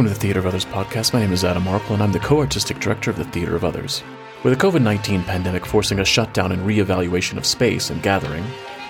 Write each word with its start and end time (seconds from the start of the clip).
Welcome 0.00 0.14
to 0.14 0.18
the 0.18 0.26
Theater 0.26 0.38
of 0.38 0.46
Others 0.46 0.64
podcast. 0.64 1.12
My 1.12 1.20
name 1.20 1.34
is 1.34 1.44
Adam 1.44 1.64
Marple, 1.64 1.92
and 1.92 2.02
I'm 2.02 2.10
the 2.10 2.18
co 2.18 2.38
artistic 2.38 2.78
director 2.78 3.10
of 3.10 3.18
the 3.18 3.24
Theater 3.24 3.54
of 3.54 3.66
Others. 3.66 4.02
With 4.42 4.58
the 4.58 4.66
COVID 4.66 4.80
19 4.80 5.24
pandemic 5.24 5.66
forcing 5.66 5.98
a 5.98 6.06
shutdown 6.06 6.52
and 6.52 6.64
re-evaluation 6.64 7.36
of 7.36 7.44
space 7.44 7.90
and 7.90 8.02
gathering, 8.02 8.42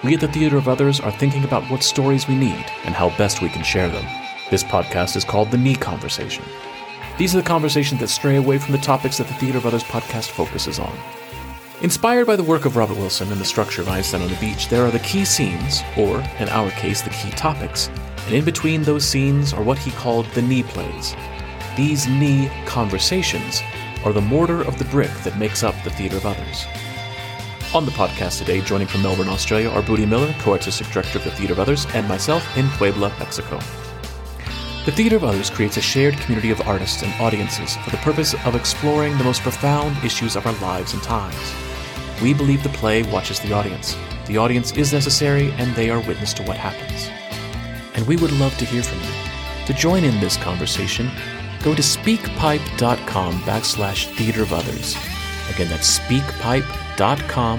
we 0.05 0.15
at 0.15 0.21
the 0.21 0.29
Theater 0.29 0.57
of 0.57 0.69
Others 0.69 1.01
are 1.01 1.11
thinking 1.11 1.43
about 1.43 1.69
what 1.69 1.83
stories 1.83 2.29
we 2.29 2.37
need 2.37 2.65
and 2.85 2.95
how 2.95 3.09
best 3.19 3.43
we 3.43 3.49
can 3.49 3.65
share 3.65 3.89
them. 3.89 4.05
This 4.53 4.63
podcast 4.63 5.17
is 5.17 5.25
called 5.25 5.51
The 5.51 5.59
Knee 5.59 5.75
Conversation. 5.75 6.45
These 7.19 7.35
are 7.35 7.39
the 7.39 7.49
conversations 7.49 8.01
that 8.01 8.07
stray 8.07 8.37
away 8.37 8.59
from 8.59 8.71
the 8.71 8.79
topics 8.79 9.19
that 9.19 9.27
the 9.27 9.35
Theater 9.35 9.59
of 9.59 9.67
Others 9.67 9.83
podcast 9.83 10.31
focuses 10.31 10.79
on. 10.79 10.97
Inspired 11.83 12.27
by 12.27 12.37
the 12.37 12.45
work 12.45 12.67
of 12.67 12.77
Robert 12.77 12.99
Wilson 12.99 13.33
and 13.33 13.41
the 13.41 13.45
structure 13.45 13.81
of 13.81 13.89
Einstein 13.89 14.21
on 14.21 14.29
the 14.29 14.37
Beach, 14.37 14.69
there 14.69 14.85
are 14.85 14.91
the 14.91 14.99
key 14.99 15.25
scenes, 15.25 15.81
or 15.97 16.21
in 16.39 16.47
our 16.51 16.71
case, 16.73 17.01
the 17.01 17.09
key 17.09 17.31
topics, 17.31 17.89
and 18.27 18.35
in 18.35 18.45
between 18.45 18.83
those 18.83 19.03
scenes 19.03 19.55
are 19.55 19.63
what 19.63 19.79
he 19.79 19.91
called 19.93 20.27
the 20.35 20.43
knee 20.43 20.63
plays. 20.63 21.17
These 21.79 22.07
knee 22.07 22.51
conversations 22.67 23.63
are 24.05 24.13
the 24.13 24.21
mortar 24.21 24.61
of 24.61 24.79
the 24.79 24.85
brick 24.87 25.11
that 25.25 25.39
makes 25.39 25.63
up 25.63 25.75
the 25.83 25.89
Theater 25.89 26.19
of 26.19 26.27
Others. 26.27 26.67
On 27.73 27.87
the 27.87 27.93
podcast 27.93 28.37
today, 28.37 28.61
joining 28.61 28.87
from 28.87 29.01
Melbourne, 29.01 29.31
Australia, 29.31 29.71
are 29.71 29.81
Budi 29.81 30.07
Miller, 30.07 30.35
co 30.41 30.53
artistic 30.53 30.87
director 30.89 31.17
of 31.17 31.25
the 31.25 31.31
Theater 31.31 31.55
of 31.55 31.61
Others, 31.61 31.87
and 31.95 32.07
myself 32.07 32.45
in 32.59 32.69
Puebla, 32.73 33.11
Mexico. 33.19 33.59
The 34.85 34.93
Theater 34.93 35.17
of 35.17 35.25
Others 35.25 35.49
creates 35.49 35.79
a 35.79 35.83
shared 35.83 36.19
community 36.19 36.51
of 36.51 36.61
artists 36.69 37.03
and 37.03 37.13
audiences 37.23 37.77
for 37.77 37.89
the 37.89 37.97
purpose 37.99 38.35
of 38.45 38.55
exploring 38.55 39.17
the 39.17 39.25
most 39.25 39.41
profound 39.41 39.97
issues 40.05 40.37
of 40.37 40.45
our 40.47 40.53
lives 40.61 40.93
and 40.93 41.03
times. 41.03 41.70
We 42.23 42.35
believe 42.35 42.63
the 42.63 42.69
play 42.69 43.03
watches 43.03 43.41
the 43.41 43.53
audience. 43.53 43.97
The 44.27 44.37
audience 44.37 44.73
is 44.73 44.93
necessary, 44.93 45.51
and 45.53 45.75
they 45.75 45.89
are 45.89 46.01
witness 46.01 46.35
to 46.35 46.43
what 46.43 46.59
happens. 46.59 47.09
And 47.95 48.07
we 48.07 48.17
would 48.17 48.33
love 48.33 48.57
to 48.59 48.65
hear 48.65 48.83
from 48.83 49.01
you. 49.01 49.67
To 49.67 49.73
join 49.73 50.05
in 50.05 50.21
this 50.21 50.37
conversation, 50.37 51.11
go 51.63 51.75
to 51.75 51.83
speakpipe.com 51.83 53.41
backslash 53.41 54.15
theater 54.17 54.43
of 54.43 54.53
others. 54.53 54.97
Again, 55.49 55.69
that's 55.69 55.99
speakpipe.com 55.99 57.59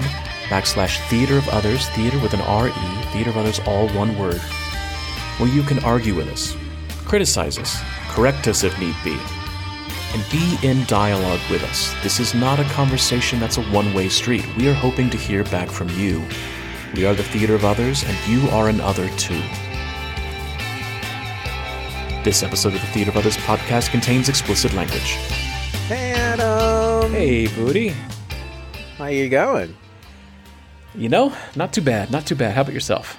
backslash 0.52 1.08
theater 1.08 1.38
of 1.38 1.48
others, 1.48 1.88
theater 1.88 2.18
with 2.20 2.34
an 2.34 2.40
R-E, 2.42 2.72
theater 3.12 3.30
of 3.30 3.36
others, 3.36 3.60
all 3.66 3.88
one 3.88 4.16
word, 4.18 4.40
where 5.38 5.48
you 5.48 5.62
can 5.62 5.78
argue 5.80 6.14
with 6.14 6.28
us, 6.28 6.56
criticize 7.04 7.58
us, 7.58 7.80
correct 8.10 8.46
us 8.46 8.62
if 8.62 8.78
need 8.78 8.94
be, 9.02 9.18
and 10.14 10.24
be 10.30 10.58
in 10.62 10.84
dialogue 10.86 11.40
with 11.50 11.62
us. 11.64 11.94
This 12.02 12.20
is 12.20 12.34
not 12.34 12.60
a 12.60 12.64
conversation 12.64 13.40
that's 13.40 13.56
a 13.56 13.62
one 13.64 13.94
way 13.94 14.08
street. 14.08 14.44
We 14.56 14.68
are 14.68 14.74
hoping 14.74 15.10
to 15.10 15.16
hear 15.16 15.44
back 15.44 15.68
from 15.70 15.88
you. 15.90 16.22
We 16.94 17.06
are 17.06 17.14
the 17.14 17.22
theater 17.22 17.54
of 17.54 17.64
others, 17.64 18.04
and 18.04 18.16
you 18.28 18.48
are 18.50 18.68
an 18.68 18.80
other 18.80 19.08
too. 19.16 19.40
This 22.22 22.42
episode 22.42 22.74
of 22.74 22.80
the 22.80 22.86
Theater 22.88 23.10
of 23.10 23.16
Others 23.16 23.36
podcast 23.38 23.90
contains 23.90 24.28
explicit 24.28 24.72
language. 24.74 25.16
Hey 25.88 26.12
Adam. 26.12 27.10
Hey, 27.10 27.46
Budi. 27.46 27.94
How 28.96 29.06
you 29.06 29.28
going? 29.28 29.74
You 30.94 31.08
know, 31.08 31.34
not 31.56 31.72
too 31.72 31.80
bad, 31.80 32.10
not 32.10 32.26
too 32.26 32.34
bad. 32.34 32.54
How 32.54 32.60
about 32.60 32.74
yourself? 32.74 33.18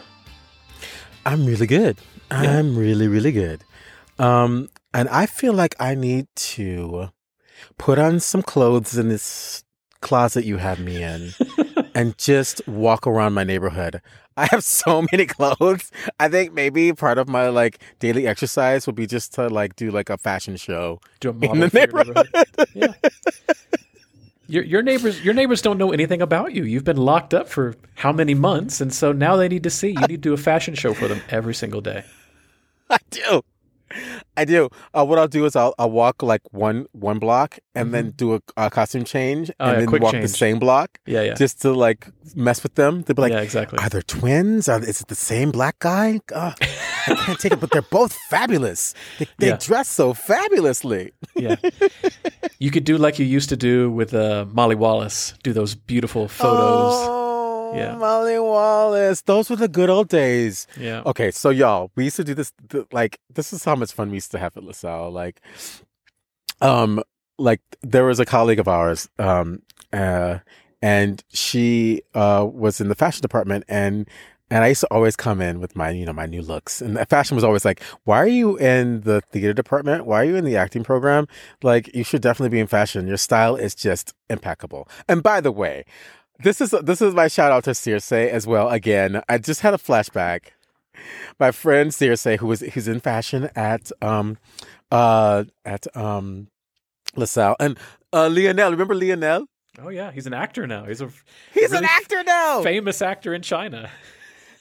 I'm 1.25 1.45
really 1.45 1.67
good. 1.67 1.97
I'm 2.30 2.78
really, 2.78 3.07
really 3.07 3.31
good. 3.31 3.63
Um, 4.19 4.69
and 4.94 5.09
I 5.09 5.25
feel 5.25 5.53
like 5.53 5.75
I 5.80 5.95
need 5.95 6.27
to 6.36 7.09
put 7.77 7.99
on 7.99 8.19
some 8.19 8.41
clothes 8.41 8.97
in 8.97 9.09
this 9.09 9.63
closet 10.02 10.44
you 10.44 10.58
have 10.58 10.80
me 10.80 11.02
in 11.02 11.31
and 11.95 12.17
just 12.17 12.67
walk 12.67 13.08
around 13.08 13.33
my 13.33 13.44
neighborhood. 13.44 14.02
I 14.35 14.47
have 14.47 14.63
so 14.63 15.05
many 15.11 15.25
clothes. 15.25 15.91
I 16.19 16.27
think 16.27 16.53
maybe 16.53 16.94
part 16.94 17.17
of 17.17 17.27
my 17.27 17.50
like 17.50 17.80
daily 18.00 18.27
exercise 18.27 18.85
would 18.85 18.95
be 18.95 19.08
just 19.08 19.33
to 19.35 19.47
like 19.47 19.75
do 19.75 19.91
like 19.91 20.09
a 20.09 20.17
fashion 20.17 20.58
show 20.58 21.00
Do 21.19 21.30
a 21.30 21.52
in 21.52 21.59
the 21.59 21.69
for 21.69 21.78
your 21.78 21.88
neighborhood. 21.88 22.30
Yeah. 22.73 22.94
Your, 24.47 24.63
your 24.63 24.81
neighbors 24.81 25.23
your 25.23 25.34
neighbors 25.34 25.62
don't 25.62 25.78
know 25.78 25.94
anything 25.94 26.22
about 26.22 26.53
you. 26.53 26.63
You've 26.63 26.84
been 26.84 26.97
locked 26.97 27.34
up 27.34 27.47
for 27.47 27.75
how 27.95 28.12
many 28.12 28.34
months, 28.34 28.81
and 28.81 28.94
so 28.94 29.13
now 29.13 29.38
they 29.38 29.47
need 29.47 29.63
to 29.63 29.69
see. 29.69 29.91
You 29.91 30.01
need 30.01 30.07
to 30.07 30.18
do 30.18 30.34
a 30.34 30.38
fashion 30.38 30.75
show 30.75 30.94
for 30.94 31.07
them 31.07 31.22
every 31.29 31.56
single 31.56 31.79
day. 31.79 32.03
I 32.89 32.97
do. 33.09 33.41
I 34.35 34.45
do. 34.45 34.69
Uh, 34.94 35.05
what 35.05 35.19
I'll 35.19 35.27
do 35.27 35.45
is 35.45 35.55
I'll, 35.55 35.73
I'll 35.77 35.91
walk 35.91 36.23
like 36.23 36.41
one 36.51 36.88
one 36.91 37.19
block 37.19 37.59
and 37.75 37.94
then 37.94 38.11
do 38.11 38.35
a, 38.35 38.39
a 38.57 38.69
costume 38.69 39.03
change 39.03 39.49
Mm-hmm. 39.49 39.61
Oh, 39.63 39.66
and 39.69 39.81
yeah, 39.81 39.91
then 39.91 40.01
walk 40.01 40.13
the 40.13 40.27
same 40.27 40.59
block 40.59 40.99
Yeah, 41.05 41.21
yeah. 41.21 41.33
just 41.35 41.61
to 41.61 41.71
like 41.73 42.07
mess 42.35 42.63
with 42.63 42.75
them. 42.75 43.01
They'll 43.03 43.16
be 43.16 43.21
like, 43.21 43.33
yeah, 43.33 43.41
exactly. 43.41 43.79
"Are 43.79 43.89
there 43.89 44.01
twins? 44.01 44.67
Are, 44.69 44.79
is 44.81 45.01
it 45.01 45.07
the 45.07 45.16
same 45.16 45.51
black 45.51 45.77
guy? 45.79 46.19
Ugh, 46.33 46.55
I 46.61 47.16
can't 47.25 47.39
take 47.39 47.53
it." 47.53 47.59
But 47.59 47.71
they're 47.71 47.81
both 47.99 48.13
fabulous. 48.29 48.94
They, 49.19 49.27
they 49.39 49.47
Yeah. 49.49 49.57
dress 49.59 49.88
so 49.89 50.13
fabulously. 50.13 51.11
Yeah. 51.35 51.55
you 52.59 52.71
could 52.71 52.83
do 52.85 52.97
like 52.97 53.19
you 53.19 53.25
used 53.25 53.50
to 53.50 53.57
do 53.57 53.91
with 53.91 54.13
uh, 54.13 54.45
Molly 54.51 54.75
Wallis, 54.75 55.33
do 55.44 55.53
those 55.53 55.75
beautiful 55.75 56.27
photos. 56.27 56.94
Oh, 57.07 57.22
Yeah. 57.75 57.95
Molly 57.95 58.39
Wallis. 58.39 59.22
Those 59.22 59.50
were 59.50 59.56
the 59.56 59.67
good 59.67 59.89
old 59.89 60.09
days. 60.09 60.67
Yeah. 60.78 61.01
Okay, 61.06 61.31
so 61.31 61.50
y'all, 61.50 61.91
we 61.95 62.06
used 62.06 62.16
to 62.17 62.23
do 62.23 62.34
this. 62.34 62.51
th- 62.69 62.85
like, 62.91 63.19
this 63.34 63.53
is 63.53 63.63
how 63.63 63.75
much 63.75 63.91
fun 63.94 64.09
we 64.09 64.16
used 64.17 64.31
to 64.31 64.39
have 64.39 64.56
at 64.57 64.63
LaSalle. 64.63 65.11
Like, 65.11 65.41
um, 66.62 67.01
like 67.38 67.62
there 67.81 68.06
was 68.06 68.19
a 68.19 68.25
colleague 68.25 68.59
of 68.59 68.67
ours, 68.67 69.09
um, 69.19 69.62
uh, 69.91 70.39
and 70.81 71.23
she 71.29 72.01
uh 72.13 72.45
was 72.51 72.81
in 72.81 72.89
the 72.89 72.95
fashion 72.95 73.22
department, 73.22 73.63
and 73.67 74.07
and 74.50 74.63
I 74.63 74.67
used 74.67 74.81
to 74.81 74.88
always 74.91 75.16
come 75.16 75.41
in 75.41 75.59
with 75.59 75.75
my, 75.75 75.89
you 75.89 76.06
know, 76.06 76.13
my 76.13 76.25
new 76.28 76.41
looks, 76.41 76.81
and 76.81 76.95
the 76.95 77.06
fashion 77.06 77.35
was 77.35 77.44
always 77.44 77.66
like, 77.66 77.81
"Why 78.03 78.17
are 78.17 78.28
you 78.28 78.57
in 78.57 79.01
the 79.01 79.22
theater 79.22 79.53
department? 79.53 80.06
Why 80.06 80.22
are 80.22 80.25
you 80.25 80.35
in 80.35 80.45
the 80.45 80.57
acting 80.57 80.83
program? 80.83 81.28
Like, 81.63 81.94
you 81.95 82.03
should 82.03 82.22
definitely 82.22 82.50
be 82.50 82.59
in 82.59 82.67
fashion. 82.67 83.07
Your 83.07 83.17
style 83.17 83.56
is 83.56 83.73
just 83.73 84.13
impeccable." 84.29 84.88
And 85.07 85.23
by 85.23 85.41
the 85.41 85.51
way. 85.51 85.85
This 86.39 86.61
is 86.61 86.71
this 86.83 87.01
is 87.01 87.13
my 87.13 87.27
shout 87.27 87.51
out 87.51 87.63
to 87.66 87.73
Circe 87.73 88.11
as 88.11 88.47
well. 88.47 88.69
Again, 88.69 89.21
I 89.29 89.38
just 89.38 89.61
had 89.61 89.73
a 89.73 89.77
flashback 89.77 90.51
my 91.39 91.51
friend 91.51 91.94
Circe, 91.94 92.23
who 92.39 92.47
was 92.47 92.61
who's 92.61 92.88
in 92.88 92.99
fashion 92.99 93.49
at 93.55 93.91
um 94.01 94.38
uh 94.91 95.44
at 95.66 95.85
um 95.95 96.47
LaSalle 97.16 97.55
and 97.59 97.77
uh 98.11 98.29
Lionel. 98.29 98.71
Remember 98.71 98.95
Lionel? 98.95 99.45
Oh 99.81 99.89
yeah, 99.89 100.11
he's 100.11 100.27
an 100.27 100.33
actor 100.33 100.67
now. 100.67 100.85
He's 100.85 101.01
a 101.01 101.09
He's 101.53 101.71
Really 101.71 101.85
an 101.85 101.89
actor 101.89 102.23
now. 102.23 102.61
famous 102.61 103.01
actor 103.01 103.33
in 103.33 103.41
China. 103.41 103.89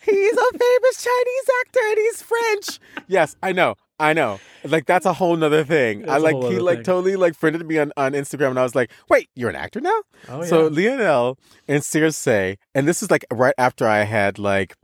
He's 0.04 0.32
a 0.32 0.58
famous 0.58 1.04
Chinese 1.04 1.50
actor 1.60 1.80
and 1.90 1.98
he's 1.98 2.22
French. 2.22 2.80
yes, 3.08 3.36
I 3.42 3.52
know. 3.52 3.76
I 3.98 4.12
know. 4.12 4.40
Like 4.64 4.86
that's 4.86 5.06
a 5.06 5.12
whole 5.12 5.36
nother 5.36 5.64
thing. 5.64 6.00
That's 6.00 6.12
I 6.12 6.16
like 6.18 6.36
he 6.36 6.58
like 6.58 6.78
thing. 6.78 6.84
totally 6.84 7.16
like 7.16 7.34
friended 7.34 7.66
me 7.66 7.78
on, 7.78 7.92
on 7.96 8.12
Instagram 8.12 8.50
and 8.50 8.58
I 8.58 8.62
was 8.62 8.74
like, 8.74 8.90
wait, 9.08 9.28
you're 9.34 9.50
an 9.50 9.56
actor 9.56 9.80
now? 9.80 10.02
Oh 10.28 10.40
yeah. 10.40 10.46
So 10.46 10.66
Lionel 10.68 11.38
and 11.68 11.84
Circe, 11.84 12.26
and 12.26 12.88
this 12.88 13.02
is 13.02 13.10
like 13.10 13.24
right 13.32 13.54
after 13.58 13.86
I 13.86 14.04
had 14.04 14.38
like 14.38 14.74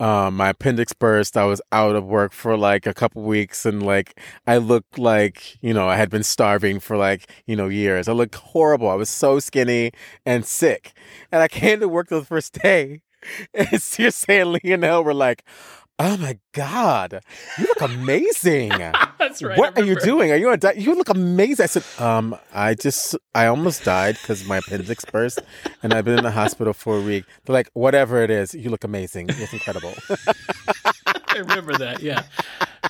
um 0.00 0.36
my 0.36 0.50
appendix 0.50 0.92
burst. 0.92 1.36
I 1.36 1.44
was 1.44 1.60
out 1.72 1.94
of 1.94 2.04
work 2.04 2.32
for 2.32 2.56
like 2.56 2.86
a 2.86 2.94
couple 2.94 3.22
weeks 3.22 3.64
and 3.64 3.84
like 3.84 4.18
I 4.46 4.56
looked 4.58 4.98
like, 4.98 5.62
you 5.62 5.72
know, 5.72 5.88
I 5.88 5.96
had 5.96 6.10
been 6.10 6.24
starving 6.24 6.80
for 6.80 6.96
like, 6.96 7.30
you 7.46 7.56
know, 7.56 7.68
years. 7.68 8.08
I 8.08 8.12
looked 8.12 8.34
horrible. 8.34 8.88
I 8.88 8.94
was 8.94 9.10
so 9.10 9.38
skinny 9.38 9.92
and 10.26 10.44
sick. 10.44 10.92
And 11.30 11.42
I 11.42 11.48
came 11.48 11.80
to 11.80 11.88
work 11.88 12.08
the 12.08 12.24
first 12.24 12.60
day 12.60 13.02
and 13.54 13.80
Circe 13.80 14.24
and 14.28 14.52
Lionel 14.52 15.04
were 15.04 15.14
like, 15.14 15.44
Oh 15.96 16.16
my 16.16 16.38
God, 16.52 17.20
you 17.56 17.66
look 17.66 17.80
amazing. 17.80 18.70
That's 19.18 19.42
right. 19.44 19.56
What 19.56 19.78
are 19.78 19.84
you 19.84 19.94
doing? 20.00 20.32
Are 20.32 20.36
you 20.36 20.48
on 20.48 20.54
a 20.54 20.56
diet? 20.56 20.76
You 20.76 20.92
look 20.96 21.08
amazing. 21.08 21.62
I 21.62 21.66
said, 21.66 21.84
um, 22.02 22.36
I 22.52 22.74
just, 22.74 23.14
I 23.32 23.46
almost 23.46 23.84
died 23.84 24.16
because 24.20 24.44
my 24.44 24.56
appendix 24.56 25.04
burst 25.04 25.40
and 25.84 25.94
I've 25.94 26.04
been 26.04 26.18
in 26.18 26.24
the 26.24 26.32
hospital 26.32 26.72
for 26.72 26.98
a 26.98 27.00
week. 27.00 27.24
They're 27.44 27.54
like, 27.54 27.70
whatever 27.74 28.20
it 28.22 28.30
is, 28.30 28.54
you 28.54 28.70
look 28.70 28.82
amazing. 28.82 29.26
It's 29.30 29.52
incredible. 29.52 29.94
I 31.06 31.36
remember 31.38 31.74
that. 31.78 32.02
Yeah. 32.02 32.24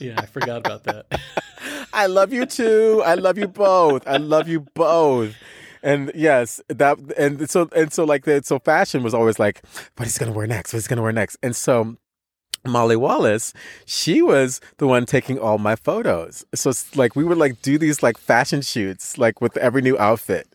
Yeah, 0.00 0.14
I 0.18 0.24
forgot 0.24 0.58
about 0.58 0.84
that. 0.84 1.06
I 1.92 2.06
love 2.06 2.32
you 2.32 2.46
too. 2.46 3.02
I 3.04 3.14
love 3.16 3.36
you 3.36 3.48
both. 3.48 4.08
I 4.08 4.16
love 4.16 4.48
you 4.48 4.60
both. 4.74 5.34
And 5.82 6.10
yes, 6.14 6.62
that, 6.68 6.98
and 7.18 7.50
so, 7.50 7.68
and 7.76 7.92
so 7.92 8.04
like 8.04 8.24
that, 8.24 8.46
so 8.46 8.58
fashion 8.58 9.02
was 9.02 9.12
always 9.12 9.38
like, 9.38 9.62
what 9.96 10.06
is 10.06 10.16
he 10.16 10.20
going 10.24 10.32
to 10.32 10.36
wear 10.36 10.46
next? 10.46 10.72
What 10.72 10.78
is 10.78 10.86
he 10.86 10.88
going 10.88 10.96
to 10.96 11.02
wear 11.02 11.12
next? 11.12 11.36
And 11.42 11.54
so, 11.54 11.98
Molly 12.66 12.96
Wallis, 12.96 13.52
she 13.84 14.22
was 14.22 14.60
the 14.78 14.86
one 14.86 15.06
taking 15.06 15.38
all 15.38 15.58
my 15.58 15.76
photos. 15.76 16.44
So 16.54 16.70
it's 16.70 16.96
like 16.96 17.14
we 17.14 17.24
would 17.24 17.38
like 17.38 17.60
do 17.62 17.78
these 17.78 18.02
like 18.02 18.18
fashion 18.18 18.62
shoots 18.62 19.18
like 19.18 19.40
with 19.40 19.56
every 19.58 19.82
new 19.82 19.98
outfit. 19.98 20.48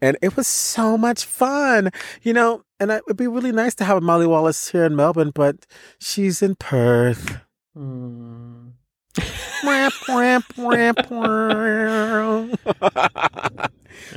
And 0.00 0.16
it 0.22 0.36
was 0.36 0.46
so 0.46 0.96
much 0.96 1.24
fun. 1.24 1.90
You 2.22 2.32
know, 2.32 2.62
and 2.78 2.90
it 2.90 3.04
would 3.06 3.16
be 3.16 3.26
really 3.26 3.52
nice 3.52 3.74
to 3.76 3.84
have 3.84 4.02
Molly 4.02 4.26
Wallis 4.26 4.70
here 4.70 4.84
in 4.84 4.96
Melbourne, 4.96 5.32
but 5.34 5.66
she's 5.98 6.42
in 6.42 6.54
Perth. 6.56 7.38
Hmm. 7.74 8.68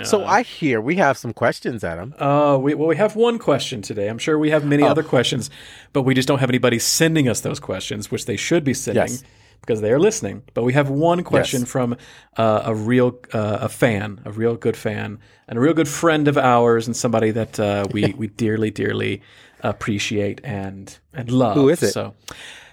So 0.03 0.23
I 0.25 0.43
hear 0.43 0.81
we 0.81 0.95
have 0.97 1.17
some 1.17 1.33
questions, 1.33 1.83
Adam. 1.83 2.13
Uh, 2.19 2.57
we, 2.61 2.73
well, 2.73 2.87
we 2.87 2.95
have 2.97 3.15
one 3.15 3.39
question 3.39 3.81
today. 3.81 4.07
I'm 4.09 4.17
sure 4.17 4.37
we 4.37 4.49
have 4.51 4.65
many 4.65 4.83
Oh. 4.83 4.87
other 4.87 5.03
questions, 5.03 5.49
but 5.93 6.03
we 6.03 6.13
just 6.13 6.27
don't 6.27 6.39
have 6.39 6.49
anybody 6.49 6.79
sending 6.79 7.27
us 7.27 7.41
those 7.41 7.59
questions, 7.59 8.11
which 8.11 8.25
they 8.25 8.37
should 8.37 8.63
be 8.63 8.73
sending. 8.73 9.03
Yes. 9.03 9.23
because 9.61 9.81
they 9.81 9.91
are 9.91 9.99
listening. 9.99 10.41
But 10.53 10.63
we 10.63 10.71
have 10.73 10.89
one 10.89 11.21
question 11.21 11.61
Yes. 11.61 11.69
from 11.69 11.97
uh, 12.37 12.61
a 12.65 12.73
real 12.73 13.19
uh, 13.33 13.57
a 13.61 13.69
fan, 13.69 14.21
a 14.23 14.31
real 14.31 14.55
good 14.55 14.77
fan, 14.77 15.19
and 15.49 15.57
a 15.57 15.61
real 15.61 15.73
good 15.73 15.87
friend 15.89 16.27
of 16.29 16.37
ours, 16.37 16.87
and 16.87 16.95
somebody 16.95 17.31
that 17.31 17.59
uh, 17.59 17.85
we 17.91 18.13
we 18.17 18.27
dearly 18.27 18.71
dearly 18.71 19.21
appreciate 19.61 20.39
and 20.45 20.97
and 21.13 21.29
love. 21.29 21.55
Who 21.55 21.67
is 21.69 21.83
it? 21.83 21.91
So, 21.91 22.13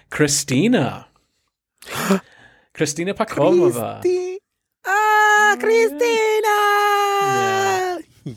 Kristina. 0.09 1.05
Kristina 2.73 3.13
Pakhomova. 3.13 4.01
Christi- 4.01 4.39
ah, 4.85 5.55
Kristina. 5.59 6.57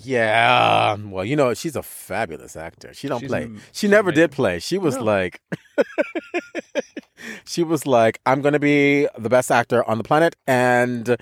Yeah. 0.04 0.96
Well, 1.04 1.24
you 1.24 1.34
know, 1.36 1.52
she's 1.54 1.74
a 1.76 1.82
fabulous 1.82 2.56
actor. 2.56 2.94
She 2.94 3.08
don't 3.08 3.20
She's 3.20 3.28
play. 3.28 3.42
am- 3.44 3.56
she 3.58 3.62
she's 3.72 3.90
never 3.90 4.12
did 4.12 4.30
play. 4.30 4.58
She 4.60 4.78
was 4.78 4.96
No. 4.96 5.02
like 5.04 5.40
She 7.44 7.62
was 7.64 7.86
like, 7.86 8.20
I'm 8.26 8.40
going 8.42 8.52
to 8.54 8.58
be 8.60 9.06
the 9.18 9.28
best 9.28 9.50
actor 9.50 9.82
on 9.88 9.98
the 9.98 10.04
planet 10.04 10.36
and 10.46 11.16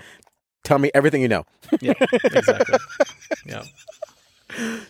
tell 0.63 0.77
me 0.79 0.91
everything 0.93 1.21
you 1.21 1.27
know. 1.27 1.45
Yeah, 1.81 1.93
exactly. 2.23 2.77
yeah. 3.45 3.63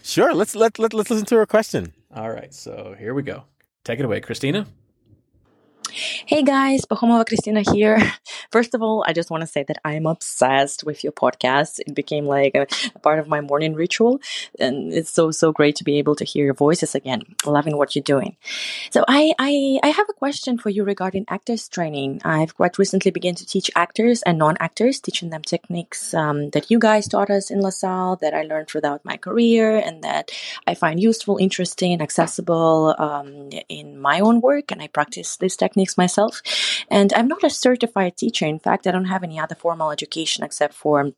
Sure, 0.04 0.34
let's 0.34 0.56
let, 0.56 0.78
let 0.80 0.94
let's 0.94 1.10
listen 1.10 1.26
to 1.28 1.36
her 1.38 1.46
question. 1.46 1.94
All 2.14 2.30
right, 2.30 2.54
so 2.54 2.96
here 3.00 3.14
we 3.14 3.24
go. 3.24 3.44
Take 3.86 4.00
it 4.00 4.06
away, 4.06 4.22
Kristina. 4.22 4.66
Hey 5.92 6.44
guys, 6.44 6.86
Pakhomova 6.86 7.26
Kristina 7.26 7.66
here. 7.74 7.98
First 8.52 8.76
of 8.76 8.84
all, 8.84 9.04
I 9.08 9.14
just 9.14 9.32
want 9.32 9.42
to 9.42 9.48
say 9.48 9.64
that 9.64 9.80
I'm 9.84 10.06
obsessed 10.06 10.84
with 10.84 11.04
your 11.04 11.14
podcast. 11.14 11.80
It 11.80 11.96
became 11.96 12.26
like 12.26 12.54
a, 12.54 12.68
a 12.94 13.00
part 13.00 13.18
of 13.18 13.28
my 13.28 13.42
morning 13.42 13.74
ritual, 13.74 14.22
and 14.60 14.94
it's 14.94 15.10
so 15.10 15.32
so 15.32 15.52
great 15.52 15.76
to 15.78 15.84
be 15.84 15.98
able 15.98 16.16
to 16.18 16.26
hear 16.26 16.46
your 16.46 16.54
voices 16.54 16.94
again. 16.94 17.24
Loving 17.44 17.76
what 17.76 17.96
you're 17.96 18.04
doing. 18.04 18.38
So 18.92 19.04
I 19.08 19.34
I, 19.40 19.80
I 19.82 19.88
have 19.88 20.06
a 20.10 20.14
question 20.14 20.60
for 20.60 20.70
you 20.70 20.84
regarding 20.84 21.26
actors 21.28 21.68
training. 21.68 22.22
I've 22.24 22.56
quite 22.56 22.78
recently 22.78 23.10
begun 23.10 23.34
to 23.36 23.46
teach 23.46 23.72
actors 23.76 24.22
and 24.22 24.38
non-actors, 24.38 25.00
teaching 25.00 25.32
them 25.32 25.42
techniques 25.42 26.14
um, 26.14 26.52
that 26.52 26.70
you 26.70 26.78
guys 26.78 27.08
taught 27.08 27.32
us 27.32 27.50
in 27.50 27.62
LaSalle, 27.62 28.18
that 28.18 28.36
I 28.36 28.44
learned 28.44 28.68
throughout 28.68 29.04
my 29.06 29.18
career, 29.18 29.78
and 29.78 30.04
that 30.04 30.30
I 30.68 30.76
find 30.76 31.02
useful, 31.02 31.38
interesting, 31.38 32.00
accessible 32.00 32.94
um, 33.00 33.50
in 33.70 34.00
my 34.00 34.20
own 34.20 34.40
work, 34.42 34.72
and 34.72 34.84
I 34.84 34.88
practice 34.88 35.38
these 35.38 35.56
techniques 35.56 35.79
myself. 35.98 36.42
And 36.90 37.14
I'm 37.14 37.28
not 37.28 37.44
a 37.44 37.50
certified 37.50 38.18
teacher. 38.18 38.46
In 38.46 38.60
fact, 38.60 38.88
I 38.88 38.92
don't 38.92 39.06
have 39.06 39.24
any 39.24 39.40
other 39.40 39.56
formal 39.56 39.92
education 39.92 40.44
except 40.44 40.74
for 40.74 41.12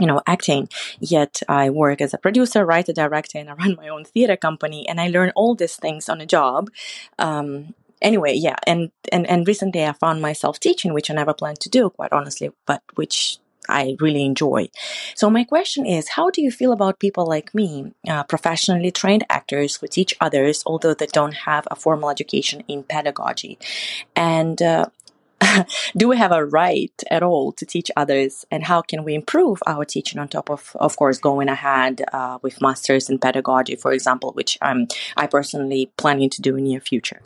you 0.00 0.06
know 0.06 0.22
acting 0.26 0.70
yet 1.00 1.42
i 1.50 1.68
work 1.68 2.00
as 2.00 2.14
a 2.14 2.18
producer 2.18 2.64
writer 2.64 2.94
director 2.94 3.38
and 3.38 3.50
i 3.50 3.52
run 3.52 3.76
my 3.76 3.88
own 3.88 4.04
theater 4.04 4.38
company 4.38 4.88
and 4.88 4.98
i 4.98 5.06
learn 5.06 5.30
all 5.36 5.54
these 5.54 5.76
things 5.76 6.08
on 6.08 6.18
a 6.18 6.24
job 6.24 6.70
um, 7.18 7.74
anyway 8.00 8.32
yeah 8.32 8.56
and, 8.66 8.90
and 9.12 9.26
and 9.26 9.46
recently 9.46 9.84
i 9.84 9.92
found 9.92 10.22
myself 10.22 10.58
teaching 10.58 10.94
which 10.94 11.10
i 11.10 11.14
never 11.14 11.34
planned 11.34 11.60
to 11.60 11.68
do 11.68 11.90
quite 11.90 12.10
honestly 12.10 12.50
but 12.66 12.82
which 12.94 13.38
I 13.68 13.96
really 14.00 14.24
enjoy. 14.24 14.68
So 15.14 15.30
my 15.30 15.44
question 15.44 15.86
is, 15.86 16.08
how 16.08 16.30
do 16.30 16.42
you 16.42 16.50
feel 16.50 16.72
about 16.72 16.98
people 16.98 17.26
like 17.26 17.54
me, 17.54 17.92
uh, 18.08 18.24
professionally 18.24 18.90
trained 18.90 19.24
actors 19.28 19.76
who 19.76 19.86
teach 19.86 20.14
others, 20.20 20.62
although 20.66 20.94
they 20.94 21.06
don't 21.06 21.34
have 21.34 21.66
a 21.70 21.76
formal 21.76 22.10
education 22.10 22.62
in 22.68 22.82
pedagogy? 22.82 23.58
And 24.16 24.60
uh, 24.60 24.86
do 25.96 26.08
we 26.08 26.16
have 26.16 26.32
a 26.32 26.44
right 26.44 26.92
at 27.10 27.22
all 27.22 27.52
to 27.52 27.66
teach 27.66 27.90
others? 27.96 28.44
And 28.50 28.64
how 28.64 28.82
can 28.82 29.04
we 29.04 29.14
improve 29.14 29.62
our 29.66 29.84
teaching 29.84 30.18
on 30.18 30.28
top 30.28 30.50
of, 30.50 30.76
of 30.78 30.96
course, 30.96 31.18
going 31.18 31.48
ahead 31.48 32.02
uh, 32.12 32.38
with 32.42 32.60
masters 32.60 33.08
in 33.08 33.18
pedagogy, 33.18 33.76
for 33.76 33.92
example, 33.92 34.32
which 34.32 34.58
I'm 34.60 34.88
I 35.16 35.26
personally 35.26 35.90
planning 35.96 36.30
to 36.30 36.42
do 36.42 36.56
in 36.56 36.64
near 36.64 36.80
future. 36.80 37.22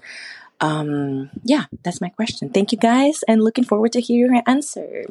Um, 0.61 1.31
yeah, 1.45 1.65
that's 1.83 2.01
my 2.01 2.09
question. 2.09 2.49
Thank 2.49 2.73
you 2.73 2.79
guys, 2.79 3.23
and 3.29 3.43
looking 3.43 3.65
forward 3.65 3.93
to 3.93 4.01
hear 4.01 4.33
your 4.33 4.43
answer. 4.47 5.05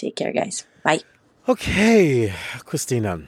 Take 0.00 0.16
care, 0.16 0.32
guys. 0.32 0.66
Bye. 0.82 1.00
Okay, 1.46 2.32
Kristina. 2.60 3.26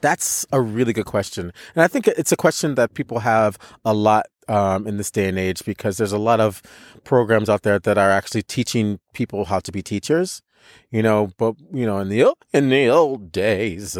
That's 0.00 0.44
a 0.50 0.60
really 0.60 0.92
good 0.92 1.06
question. 1.06 1.52
And 1.76 1.84
I 1.84 1.86
think 1.86 2.08
it's 2.08 2.32
a 2.32 2.36
question 2.36 2.74
that 2.74 2.94
people 2.94 3.20
have 3.20 3.56
a 3.84 3.94
lot 3.94 4.26
um, 4.48 4.88
in 4.88 4.96
this 4.96 5.12
day 5.12 5.28
and 5.28 5.38
age 5.38 5.64
because 5.64 5.96
there's 5.96 6.10
a 6.10 6.18
lot 6.18 6.40
of 6.40 6.62
programs 7.04 7.48
out 7.48 7.62
there 7.62 7.78
that 7.78 7.96
are 7.96 8.10
actually 8.10 8.42
teaching 8.42 8.98
people 9.12 9.44
how 9.44 9.60
to 9.60 9.70
be 9.70 9.80
teachers. 9.80 10.42
You 10.90 11.00
know, 11.00 11.30
but 11.38 11.54
you 11.72 11.86
know, 11.86 11.98
in 11.98 12.08
the 12.08 12.34
in 12.52 12.70
the 12.70 12.88
old 12.88 13.30
days, 13.30 13.96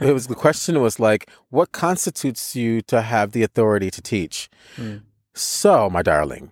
it 0.00 0.12
was 0.12 0.26
the 0.26 0.34
question 0.34 0.82
was 0.82 0.98
like, 0.98 1.30
what 1.50 1.70
constitutes 1.70 2.56
you 2.56 2.82
to 2.82 3.02
have 3.02 3.30
the 3.30 3.44
authority 3.44 3.88
to 3.92 4.02
teach? 4.02 4.50
Hmm. 4.74 4.96
So, 5.32 5.88
my 5.88 6.02
darling, 6.02 6.50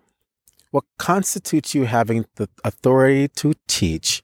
what 0.73 0.85
constitutes 0.99 1.75
you 1.75 1.85
having 1.85 2.25
the 2.37 2.49
authority 2.65 3.29
to 3.29 3.55
teach 3.69 4.23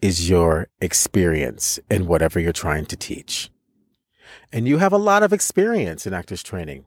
is 0.00 0.30
your 0.30 0.68
experience 0.80 1.78
in 1.90 2.06
whatever 2.06 2.38
you're 2.40 2.52
trying 2.52 2.86
to 2.86 2.96
teach. 2.96 3.50
And 4.52 4.66
you 4.66 4.78
have 4.78 4.92
a 4.92 4.98
lot 4.98 5.22
of 5.22 5.32
experience 5.32 6.06
in 6.06 6.14
actors 6.14 6.42
training, 6.42 6.86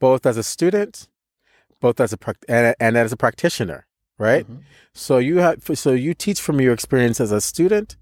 both 0.00 0.24
as 0.24 0.36
a 0.36 0.42
student, 0.42 1.08
both 1.80 2.00
as 2.00 2.12
a 2.12 2.18
and, 2.48 2.74
and 2.78 2.96
as 2.96 3.12
a 3.12 3.16
practitioner, 3.16 3.86
right? 4.18 4.46
Mhm. 4.48 4.60
So 4.94 5.18
you 5.18 5.38
have 5.38 5.62
so 5.74 5.92
you 5.92 6.14
teach 6.14 6.40
from 6.40 6.60
your 6.60 6.72
experience 6.72 7.20
as 7.20 7.32
a 7.32 7.40
student 7.40 7.96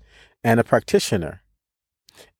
and 0.44 0.60
a 0.60 0.64
practitioner. 0.64 1.42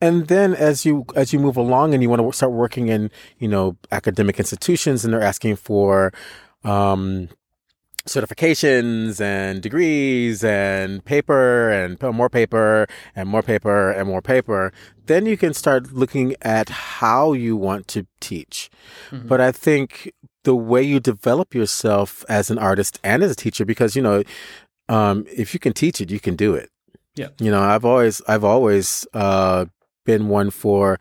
And 0.00 0.28
then 0.28 0.54
as 0.54 0.84
you 0.84 1.06
as 1.16 1.32
you 1.32 1.40
move 1.40 1.56
along 1.56 1.94
and 1.94 2.02
you 2.02 2.10
want 2.10 2.20
to 2.22 2.32
start 2.36 2.52
working 2.52 2.88
in, 2.88 3.10
you 3.38 3.48
know, 3.48 3.76
academic 3.90 4.38
institutions 4.38 5.04
and 5.04 5.12
they're 5.14 5.22
asking 5.22 5.56
for 5.56 6.12
um 6.64 7.30
certifications 8.06 9.20
and 9.20 9.62
degrees 9.62 10.44
and 10.44 11.04
paper 11.04 11.70
and 11.70 12.00
more 12.02 12.28
paper 12.28 12.86
and 13.16 13.28
more 13.28 13.42
paper 13.42 13.90
and 13.90 14.08
more 14.08 14.20
paper, 14.22 14.72
then 15.06 15.26
you 15.26 15.36
can 15.36 15.54
start 15.54 15.92
looking 15.92 16.34
at 16.42 16.68
how 16.68 17.32
you 17.32 17.56
want 17.56 17.88
to 17.88 18.06
teach. 18.20 18.70
Mhm. 19.10 19.28
But 19.28 19.40
I 19.40 19.52
think 19.52 20.12
the 20.44 20.54
way 20.54 20.82
you 20.82 21.00
develop 21.00 21.54
yourself 21.54 22.24
as 22.28 22.50
an 22.50 22.58
artist 22.58 23.00
and 23.02 23.22
as 23.22 23.30
a 23.30 23.34
teacher, 23.34 23.64
because 23.64 23.96
you 23.96 24.02
know, 24.02 24.22
um, 24.88 25.24
if 25.34 25.54
you 25.54 25.60
can 25.60 25.72
teach 25.72 26.00
it, 26.00 26.10
you 26.10 26.20
can 26.20 26.36
do 26.36 26.54
it. 26.54 26.70
Yeah. 27.14 27.28
You 27.38 27.50
know, 27.50 27.62
I've 27.62 27.84
always, 27.84 28.20
I've 28.28 28.44
always 28.44 29.06
uh, 29.14 29.66
been 30.04 30.28
one 30.28 30.50
for 30.50 30.98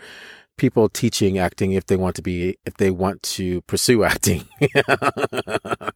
people 0.57 0.89
teaching 0.89 1.37
acting 1.37 1.71
if 1.71 1.85
they 1.87 1.95
want 1.95 2.15
to 2.15 2.21
be, 2.21 2.57
if 2.65 2.75
they 2.77 2.91
want 2.91 3.23
to 3.23 3.61
pursue 3.61 4.03
acting. 4.13 4.47
but 4.85 5.93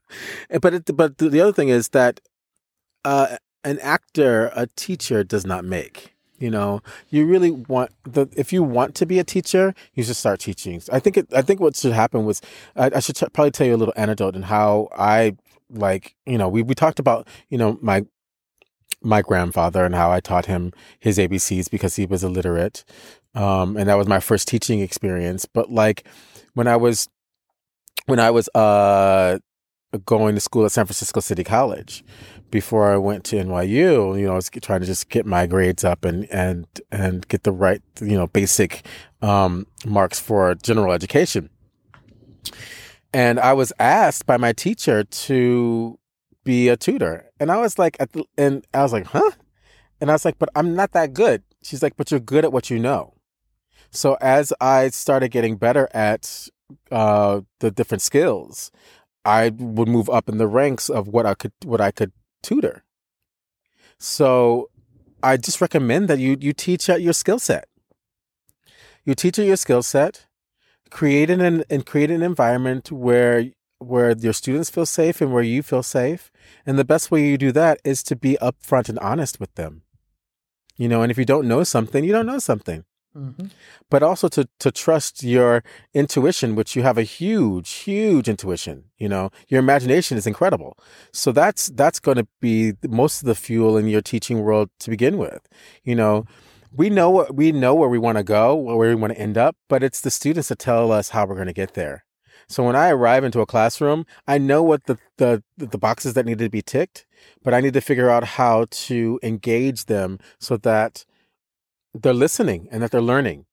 it, 0.73 0.95
but 0.95 1.17
the 1.17 1.41
other 1.41 1.53
thing 1.53 1.69
is 1.69 1.89
that 1.89 2.19
uh, 3.05 3.37
an 3.63 3.79
actor, 3.79 4.51
a 4.55 4.67
teacher, 4.75 5.23
does 5.23 5.45
not 5.45 5.65
make. 5.65 6.13
You 6.39 6.51
know, 6.51 6.81
you 7.09 7.25
really 7.25 7.49
want 7.49 7.91
the 8.03 8.27
if 8.35 8.53
you 8.53 8.61
want 8.61 8.93
to 8.95 9.07
be 9.07 9.17
a 9.17 9.23
teacher, 9.23 9.73
you 9.95 10.03
should 10.03 10.15
start 10.15 10.39
teaching. 10.39 10.81
I 10.91 10.99
think 10.99 11.17
it. 11.17 11.27
I 11.33 11.41
think 11.41 11.59
what 11.59 11.75
should 11.75 11.93
happen 11.93 12.25
was 12.25 12.41
I, 12.75 12.91
I 12.95 12.99
should 12.99 13.15
t- 13.15 13.25
probably 13.33 13.51
tell 13.51 13.65
you 13.65 13.73
a 13.73 13.77
little 13.77 13.93
anecdote 13.97 14.35
and 14.35 14.45
how 14.45 14.87
I 14.95 15.35
like. 15.71 16.15
You 16.27 16.37
know, 16.37 16.47
we 16.47 16.61
we 16.61 16.75
talked 16.75 16.99
about 16.99 17.27
you 17.49 17.57
know 17.57 17.79
my 17.81 18.05
my 19.01 19.23
grandfather 19.23 19.83
and 19.83 19.95
how 19.95 20.11
I 20.11 20.19
taught 20.19 20.45
him 20.45 20.73
his 20.99 21.17
ABCs 21.17 21.71
because 21.71 21.95
he 21.95 22.05
was 22.05 22.23
illiterate, 22.23 22.83
um, 23.37 23.77
and 23.77 23.87
that 23.87 23.97
was 23.97 24.07
my 24.07 24.19
first 24.19 24.47
teaching 24.47 24.81
experience. 24.81 25.45
But 25.45 25.71
like 25.71 26.05
when 26.55 26.67
I 26.67 26.75
was 26.75 27.07
when 28.07 28.19
I 28.19 28.31
was 28.31 28.49
uh 28.49 29.37
going 30.05 30.35
to 30.35 30.41
school 30.41 30.65
at 30.65 30.71
San 30.71 30.85
Francisco 30.85 31.19
City 31.19 31.43
College 31.43 32.03
before 32.49 32.91
I 32.91 32.97
went 32.97 33.23
to 33.25 33.35
NYU, 33.37 34.19
you 34.19 34.25
know, 34.25 34.33
I 34.33 34.35
was 34.35 34.49
trying 34.49 34.81
to 34.81 34.85
just 34.85 35.09
get 35.09 35.25
my 35.25 35.45
grades 35.45 35.83
up 35.83 36.03
and 36.03 36.27
and 36.31 36.65
and 36.91 37.27
get 37.27 37.43
the 37.43 37.51
right, 37.51 37.81
you 38.01 38.17
know, 38.17 38.25
basic 38.25 38.85
um, 39.21 39.67
marks 39.85 40.19
for 40.19 40.55
general 40.55 40.91
education. 40.91 41.49
And 43.13 43.39
I 43.39 43.53
was 43.53 43.71
asked 43.79 44.25
by 44.25 44.37
my 44.37 44.51
teacher 44.51 45.03
to 45.03 45.99
be 46.43 46.69
a 46.69 46.77
tutor, 46.77 47.29
and 47.39 47.51
I 47.51 47.57
was 47.57 47.77
like, 47.77 47.97
the, 47.97 48.25
and 48.37 48.65
I 48.73 48.81
was 48.81 48.93
like, 48.93 49.05
huh? 49.05 49.31
And 50.01 50.09
I 50.09 50.13
was 50.13 50.25
like, 50.25 50.39
but 50.39 50.49
I'm 50.55 50.75
not 50.75 50.93
that 50.93 51.13
good. 51.13 51.43
She's 51.61 51.83
like, 51.83 51.97
but 51.97 52.09
you're 52.11 52.19
good 52.19 52.43
at 52.43 52.51
what 52.51 52.69
you 52.69 52.79
know. 52.79 53.16
So 53.91 54.17
as 54.21 54.53
I 54.59 54.89
started 54.89 55.29
getting 55.29 55.55
better 55.55 55.87
at 55.93 56.49
uh, 56.91 57.41
the 57.59 57.71
different 57.71 58.01
skills, 58.01 58.71
I 59.25 59.49
would 59.49 59.87
move 59.87 60.09
up 60.09 60.29
in 60.29 60.37
the 60.37 60.47
ranks 60.47 60.89
of 60.89 61.07
what 61.07 61.25
I 61.25 61.33
could 61.33 61.51
what 61.63 61.81
I 61.81 61.91
could 61.91 62.11
tutor. 62.41 62.83
So 63.99 64.69
I 65.23 65.37
just 65.37 65.61
recommend 65.61 66.07
that 66.07 66.19
you 66.19 66.37
you 66.39 66.53
teach 66.53 66.89
at 66.89 67.01
your 67.01 67.13
skill 67.13 67.39
set. 67.39 67.67
You 69.03 69.15
teach 69.15 69.39
at 69.39 69.45
your 69.45 69.57
skill 69.57 69.83
set, 69.83 70.27
create 70.89 71.29
an 71.29 71.63
and 71.69 71.85
create 71.85 72.11
an 72.11 72.21
environment 72.21 72.91
where 72.91 73.51
where 73.79 74.15
your 74.17 74.33
students 74.33 74.69
feel 74.69 74.85
safe 74.85 75.21
and 75.21 75.31
where 75.31 75.43
you 75.43 75.61
feel 75.61 75.83
safe. 75.83 76.31
And 76.65 76.77
the 76.77 76.85
best 76.85 77.11
way 77.11 77.27
you 77.27 77.37
do 77.37 77.51
that 77.51 77.79
is 77.83 78.03
to 78.03 78.15
be 78.15 78.37
upfront 78.41 78.89
and 78.89 78.99
honest 78.99 79.39
with 79.39 79.53
them. 79.55 79.83
You 80.77 80.87
know, 80.87 81.01
and 81.01 81.11
if 81.11 81.17
you 81.17 81.25
don't 81.25 81.47
know 81.47 81.63
something, 81.63 82.03
you 82.03 82.11
don't 82.11 82.25
know 82.25 82.39
something. 82.39 82.85
Mm-hmm. 83.17 83.47
but 83.89 84.03
also 84.03 84.27
to 84.27 84.47
to 84.59 84.71
trust 84.71 85.23
your 85.23 85.63
intuition, 85.95 86.53
which 86.55 86.75
you 86.75 86.83
have 86.83 86.99
a 86.99 87.03
huge, 87.03 87.71
huge 87.71 88.29
intuition. 88.29 88.83
You 88.99 89.09
know, 89.09 89.31
your 89.47 89.59
imagination 89.59 90.17
is 90.19 90.27
incredible. 90.27 90.77
So 91.11 91.31
that's 91.31 91.67
that's 91.69 91.99
going 91.99 92.17
to 92.17 92.27
be 92.39 92.73
most 92.87 93.21
of 93.21 93.25
the 93.25 93.33
fuel 93.33 93.75
in 93.75 93.87
your 93.87 94.01
teaching 94.01 94.41
world 94.43 94.69
to 94.81 94.91
begin 94.91 95.17
with. 95.17 95.41
You 95.83 95.95
know, 95.95 96.25
we 96.71 96.91
know 96.91 97.09
what 97.09 97.35
we 97.35 97.51
know 97.51 97.73
where 97.73 97.89
we 97.89 97.97
want 97.97 98.19
to 98.19 98.23
go, 98.23 98.55
where 98.55 98.89
we 98.89 98.95
want 98.95 99.13
to 99.13 99.19
end 99.19 99.37
up, 99.37 99.55
but 99.67 99.81
it's 99.81 100.01
the 100.01 100.11
students 100.11 100.49
that 100.49 100.59
tell 100.59 100.91
us 100.91 101.09
how 101.09 101.25
we're 101.25 101.35
going 101.35 101.47
to 101.47 101.53
get 101.53 101.73
there. 101.73 102.05
So 102.47 102.63
when 102.63 102.75
I 102.75 102.89
arrive 102.89 103.23
into 103.23 103.41
a 103.41 103.45
classroom, 103.45 104.05
I 104.27 104.37
know 104.37 104.61
what 104.61 104.85
the, 104.85 104.97
the 105.17 105.43
the 105.57 105.77
boxes 105.77 106.13
that 106.13 106.25
need 106.25 106.37
to 106.37 106.49
be 106.49 106.61
ticked, 106.61 107.07
but 107.43 107.53
I 107.53 107.61
need 107.61 107.73
to 107.73 107.81
figure 107.81 108.09
out 108.09 108.23
how 108.23 108.67
to 108.69 109.19
engage 109.23 109.85
them 109.85 110.19
so 110.39 110.55
that 110.57 111.05
they're 112.01 112.13
listening 112.13 112.67
and 112.71 112.81
that 112.81 112.91
they're 112.91 113.01
learning. 113.01 113.45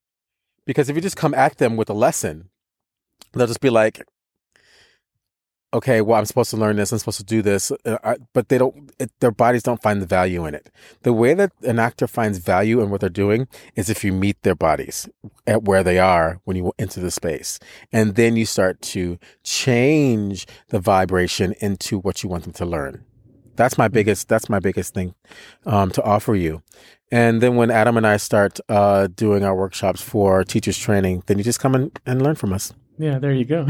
Because 0.66 0.88
if 0.88 0.96
you 0.96 1.02
just 1.02 1.16
come 1.16 1.34
at 1.34 1.58
them 1.58 1.76
with 1.76 1.90
a 1.90 1.94
lesson, 1.94 2.48
they'll 3.32 3.46
just 3.46 3.60
be 3.60 3.70
like, 3.70 4.02
okay, 5.74 6.00
well, 6.00 6.18
I'm 6.18 6.24
supposed 6.24 6.50
to 6.50 6.56
learn 6.56 6.76
this, 6.76 6.92
I'm 6.92 6.98
supposed 6.98 7.18
to 7.18 7.24
do 7.24 7.42
this, 7.42 7.72
uh, 7.84 8.14
but 8.32 8.48
they 8.48 8.58
don't, 8.58 8.92
it, 9.00 9.10
their 9.18 9.32
bodies 9.32 9.64
don't 9.64 9.82
find 9.82 10.00
the 10.00 10.06
value 10.06 10.46
in 10.46 10.54
it. 10.54 10.70
The 11.02 11.12
way 11.12 11.34
that 11.34 11.50
an 11.64 11.80
actor 11.80 12.06
finds 12.06 12.38
value 12.38 12.80
in 12.80 12.90
what 12.90 13.00
they're 13.00 13.10
doing 13.10 13.48
is 13.74 13.90
if 13.90 14.04
you 14.04 14.12
meet 14.12 14.40
their 14.42 14.54
bodies 14.54 15.08
at 15.48 15.64
where 15.64 15.82
they 15.82 15.98
are 15.98 16.40
when 16.44 16.56
you 16.56 16.72
enter 16.78 17.00
the 17.00 17.10
space. 17.10 17.58
And 17.92 18.14
then 18.14 18.36
you 18.36 18.46
start 18.46 18.80
to 18.82 19.18
change 19.42 20.46
the 20.68 20.78
vibration 20.78 21.54
into 21.60 21.98
what 21.98 22.22
you 22.22 22.28
want 22.28 22.44
them 22.44 22.52
to 22.52 22.64
learn. 22.64 23.04
That's 23.56 23.78
my 23.78 23.88
biggest, 23.88 24.28
that's 24.28 24.48
my 24.48 24.58
biggest 24.58 24.94
thing, 24.94 25.14
um, 25.66 25.90
to 25.92 26.02
offer 26.02 26.34
you. 26.34 26.62
And 27.10 27.40
then 27.40 27.56
when 27.56 27.70
Adam 27.70 27.96
and 27.96 28.06
I 28.06 28.16
start, 28.16 28.58
uh, 28.68 29.06
doing 29.08 29.44
our 29.44 29.54
workshops 29.54 30.00
for 30.00 30.44
teachers 30.44 30.78
training, 30.78 31.22
then 31.26 31.38
you 31.38 31.44
just 31.44 31.60
come 31.60 31.74
in 31.74 31.92
and 32.06 32.22
learn 32.22 32.34
from 32.34 32.52
us. 32.52 32.72
Yeah, 32.98 33.18
there 33.18 33.32
you 33.32 33.44
go. 33.44 33.66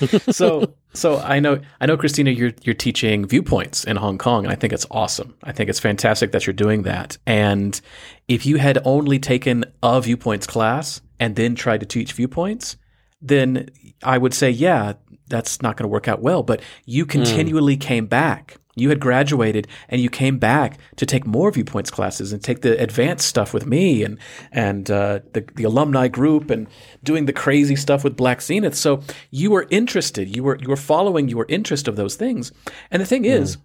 so 0.30 0.74
so 0.92 1.18
I 1.18 1.40
know 1.40 1.60
I 1.80 1.86
know 1.86 1.96
Kristina 1.96 2.36
you're 2.36 2.52
you're 2.62 2.74
teaching 2.74 3.26
viewpoints 3.26 3.84
in 3.84 3.96
Hong 3.96 4.18
Kong 4.18 4.44
and 4.44 4.52
I 4.52 4.56
think 4.56 4.72
it's 4.72 4.86
awesome. 4.90 5.34
I 5.44 5.52
think 5.52 5.70
it's 5.70 5.80
fantastic 5.80 6.32
that 6.32 6.46
you're 6.46 6.54
doing 6.54 6.82
that. 6.82 7.16
And 7.26 7.80
if 8.28 8.44
you 8.44 8.56
had 8.56 8.78
only 8.84 9.18
taken 9.18 9.64
a 9.82 10.00
viewpoints 10.00 10.46
class 10.46 11.00
and 11.18 11.36
then 11.36 11.54
tried 11.54 11.80
to 11.80 11.86
teach 11.86 12.12
viewpoints, 12.12 12.76
then 13.22 13.70
I 14.02 14.18
would 14.18 14.34
say 14.34 14.50
yeah, 14.50 14.94
that's 15.28 15.62
not 15.62 15.76
going 15.76 15.84
to 15.84 15.92
work 15.92 16.08
out 16.08 16.20
well, 16.20 16.42
but 16.42 16.60
you 16.84 17.06
continually 17.06 17.76
mm. 17.76 17.80
came 17.80 18.06
back 18.06 18.58
you 18.80 18.88
had 18.88 19.00
graduated 19.00 19.66
and 19.88 20.00
you 20.00 20.10
came 20.10 20.38
back 20.38 20.78
to 20.96 21.06
take 21.06 21.26
more 21.26 21.50
viewpoints 21.50 21.90
classes 21.90 22.32
and 22.32 22.42
take 22.42 22.62
the 22.62 22.80
advanced 22.80 23.26
stuff 23.26 23.52
with 23.54 23.66
me 23.66 24.04
and 24.04 24.18
and 24.52 24.90
uh, 24.90 25.20
the 25.32 25.44
the 25.54 25.64
alumni 25.64 26.08
group 26.08 26.50
and 26.50 26.66
doing 27.02 27.26
the 27.26 27.32
crazy 27.32 27.76
stuff 27.76 28.04
with 28.04 28.16
Black 28.16 28.40
Zenith. 28.40 28.74
So 28.74 29.02
you 29.30 29.50
were 29.50 29.66
interested. 29.70 30.34
You 30.34 30.44
were 30.44 30.58
you 30.60 30.68
were 30.68 30.76
following 30.76 31.28
your 31.28 31.46
interest 31.48 31.88
of 31.88 31.96
those 31.96 32.16
things. 32.16 32.52
And 32.90 33.00
the 33.00 33.06
thing 33.06 33.22
mm. 33.22 33.30
is, 33.30 33.58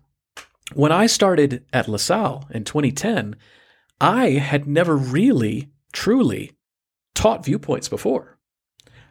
when 0.74 0.92
I 0.92 1.06
started 1.06 1.66
at 1.72 1.88
LaSalle 1.88 2.48
in 2.52 2.64
2010, 2.64 3.36
I 4.00 4.32
had 4.32 4.68
never 4.68 4.96
really 4.96 5.70
truly 5.92 6.52
taught 7.14 7.46
viewpoints 7.46 7.88
before. 7.90 8.38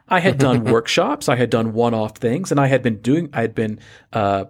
I 0.08 0.20
had 0.20 0.38
done 0.38 0.64
workshops, 0.72 1.28
I 1.28 1.36
had 1.36 1.50
done 1.50 1.72
one-off 1.72 2.18
things, 2.18 2.50
and 2.50 2.60
I 2.60 2.66
had 2.66 2.82
been 2.82 2.98
doing, 2.98 3.30
I 3.32 3.40
had 3.40 3.54
been 3.54 3.78
uh, 4.12 4.46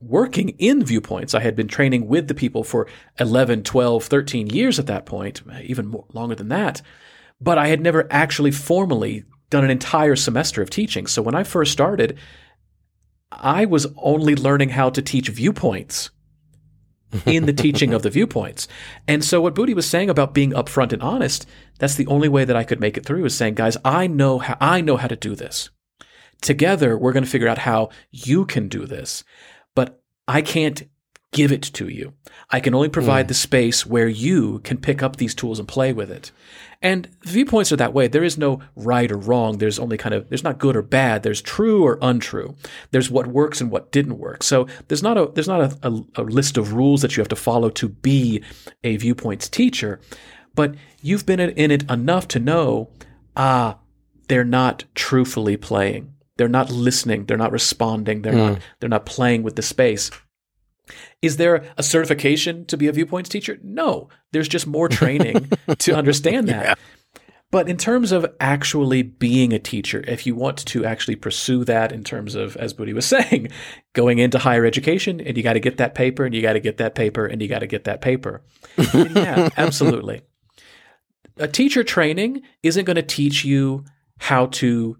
working 0.00 0.50
in 0.58 0.84
viewpoints. 0.84 1.34
I 1.34 1.40
had 1.40 1.54
been 1.54 1.68
training 1.68 2.08
with 2.08 2.28
the 2.28 2.34
people 2.34 2.64
for 2.64 2.86
11, 3.18 3.62
12, 3.62 4.04
13 4.04 4.48
years 4.48 4.78
at 4.78 4.86
that 4.86 5.06
point, 5.06 5.42
even 5.62 5.88
more, 5.88 6.06
longer 6.12 6.34
than 6.34 6.48
that. 6.48 6.82
But 7.40 7.58
I 7.58 7.68
had 7.68 7.80
never 7.80 8.06
actually 8.10 8.50
formally 8.50 9.24
done 9.50 9.64
an 9.64 9.70
entire 9.70 10.16
semester 10.16 10.62
of 10.62 10.70
teaching. 10.70 11.06
So 11.06 11.22
when 11.22 11.34
I 11.34 11.44
first 11.44 11.72
started, 11.72 12.18
I 13.30 13.64
was 13.64 13.86
only 13.96 14.34
learning 14.34 14.70
how 14.70 14.90
to 14.90 15.02
teach 15.02 15.28
viewpoints 15.28 16.10
in 17.26 17.46
the 17.46 17.52
teaching 17.52 17.92
of 17.92 18.02
the 18.02 18.10
viewpoints. 18.10 18.68
And 19.08 19.24
so 19.24 19.40
what 19.40 19.54
Budi 19.54 19.74
was 19.74 19.86
saying 19.86 20.10
about 20.10 20.34
being 20.34 20.52
upfront 20.52 20.92
and 20.92 21.02
honest, 21.02 21.46
that's 21.78 21.96
the 21.96 22.06
only 22.06 22.28
way 22.28 22.44
that 22.44 22.56
I 22.56 22.64
could 22.64 22.80
make 22.80 22.96
it 22.96 23.04
through 23.04 23.24
is 23.24 23.34
saying, 23.34 23.54
guys, 23.54 23.76
I 23.84 24.06
know 24.06 24.38
how 24.38 24.56
I 24.60 24.80
know 24.80 24.96
how 24.96 25.08
to 25.08 25.16
do 25.16 25.34
this. 25.34 25.70
Together, 26.40 26.96
we're 26.96 27.12
going 27.12 27.24
to 27.24 27.30
figure 27.30 27.48
out 27.48 27.58
how 27.58 27.90
you 28.10 28.46
can 28.46 28.68
do 28.68 28.86
this 28.86 29.24
I 30.30 30.42
can't 30.42 30.84
give 31.32 31.50
it 31.50 31.62
to 31.62 31.88
you. 31.88 32.14
I 32.50 32.60
can 32.60 32.72
only 32.72 32.88
provide 32.88 33.24
mm. 33.24 33.28
the 33.28 33.34
space 33.34 33.84
where 33.84 34.06
you 34.06 34.60
can 34.60 34.78
pick 34.78 35.02
up 35.02 35.16
these 35.16 35.34
tools 35.34 35.58
and 35.58 35.66
play 35.66 35.92
with 35.92 36.08
it. 36.08 36.30
And 36.80 37.08
viewpoints 37.24 37.72
are 37.72 37.76
that 37.76 37.92
way. 37.92 38.06
There 38.06 38.22
is 38.22 38.38
no 38.38 38.60
right 38.76 39.10
or 39.10 39.16
wrong. 39.16 39.58
There's 39.58 39.80
only 39.80 39.96
kind 39.96 40.14
of, 40.14 40.28
there's 40.28 40.44
not 40.44 40.60
good 40.60 40.76
or 40.76 40.82
bad. 40.82 41.24
There's 41.24 41.42
true 41.42 41.84
or 41.84 41.98
untrue. 42.00 42.54
There's 42.92 43.10
what 43.10 43.26
works 43.26 43.60
and 43.60 43.72
what 43.72 43.90
didn't 43.90 44.18
work. 44.18 44.44
So 44.44 44.68
there's 44.86 45.02
not 45.02 45.18
a, 45.18 45.26
there's 45.34 45.48
not 45.48 45.60
a, 45.60 45.88
a, 45.88 46.22
a 46.22 46.22
list 46.22 46.56
of 46.56 46.74
rules 46.74 47.02
that 47.02 47.16
you 47.16 47.20
have 47.20 47.28
to 47.28 47.36
follow 47.36 47.68
to 47.70 47.88
be 47.88 48.40
a 48.84 48.96
viewpoints 48.98 49.48
teacher, 49.48 50.00
but 50.54 50.76
you've 51.02 51.26
been 51.26 51.40
in 51.40 51.72
it 51.72 51.90
enough 51.90 52.28
to 52.28 52.38
know, 52.38 52.90
ah, 53.36 53.78
they're 54.28 54.44
not 54.44 54.84
truthfully 54.94 55.56
playing. 55.56 56.14
They're 56.40 56.48
not 56.48 56.70
listening. 56.70 57.26
They're 57.26 57.36
not 57.36 57.52
responding. 57.52 58.22
They're 58.22 58.32
mm. 58.32 58.52
not 58.52 58.58
they're 58.78 58.88
not 58.88 59.04
playing 59.04 59.42
with 59.42 59.56
the 59.56 59.62
space. 59.62 60.10
Is 61.20 61.36
there 61.36 61.66
a 61.76 61.82
certification 61.82 62.64
to 62.64 62.78
be 62.78 62.86
a 62.86 62.92
viewpoints 62.92 63.28
teacher? 63.28 63.58
No. 63.62 64.08
There's 64.32 64.48
just 64.48 64.66
more 64.66 64.88
training 65.00 65.50
to 65.80 65.94
understand 65.94 66.48
that. 66.48 66.64
Yeah. 66.64 66.74
But 67.50 67.68
in 67.68 67.76
terms 67.76 68.10
of 68.10 68.24
actually 68.40 69.02
being 69.02 69.52
a 69.52 69.58
teacher, 69.58 70.02
if 70.08 70.26
you 70.26 70.34
want 70.34 70.64
to 70.64 70.86
actually 70.86 71.16
pursue 71.16 71.62
that 71.66 71.92
in 71.92 72.04
terms 72.04 72.34
of, 72.34 72.56
as 72.56 72.72
Budi 72.72 72.94
was 72.94 73.04
saying, 73.18 73.48
going 73.92 74.18
into 74.18 74.38
higher 74.38 74.64
education 74.64 75.20
and 75.20 75.36
you 75.36 75.42
got 75.42 75.52
to 75.52 75.60
get 75.60 75.76
that 75.76 75.94
paper 75.94 76.24
and 76.24 76.34
you 76.34 76.40
got 76.40 76.54
to 76.54 76.60
get 76.60 76.78
that 76.78 76.94
paper 76.94 77.26
and 77.26 77.42
you 77.42 77.48
got 77.48 77.58
to 77.58 77.66
get 77.66 77.84
that 77.84 78.00
paper. 78.00 78.40
yeah, 78.94 79.50
absolutely. 79.58 80.22
A 81.36 81.48
teacher 81.48 81.84
training 81.84 82.40
isn't 82.62 82.86
going 82.86 82.96
to 82.96 83.02
teach 83.02 83.44
you 83.44 83.84
how 84.20 84.46
to 84.46 84.96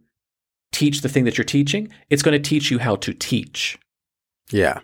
teach 0.80 1.02
the 1.02 1.08
thing 1.10 1.24
that 1.24 1.36
you're 1.36 1.44
teaching. 1.44 1.92
It's 2.08 2.22
going 2.22 2.40
to 2.40 2.48
teach 2.48 2.70
you 2.70 2.78
how 2.78 2.96
to 2.96 3.12
teach. 3.12 3.78
Yeah. 4.50 4.80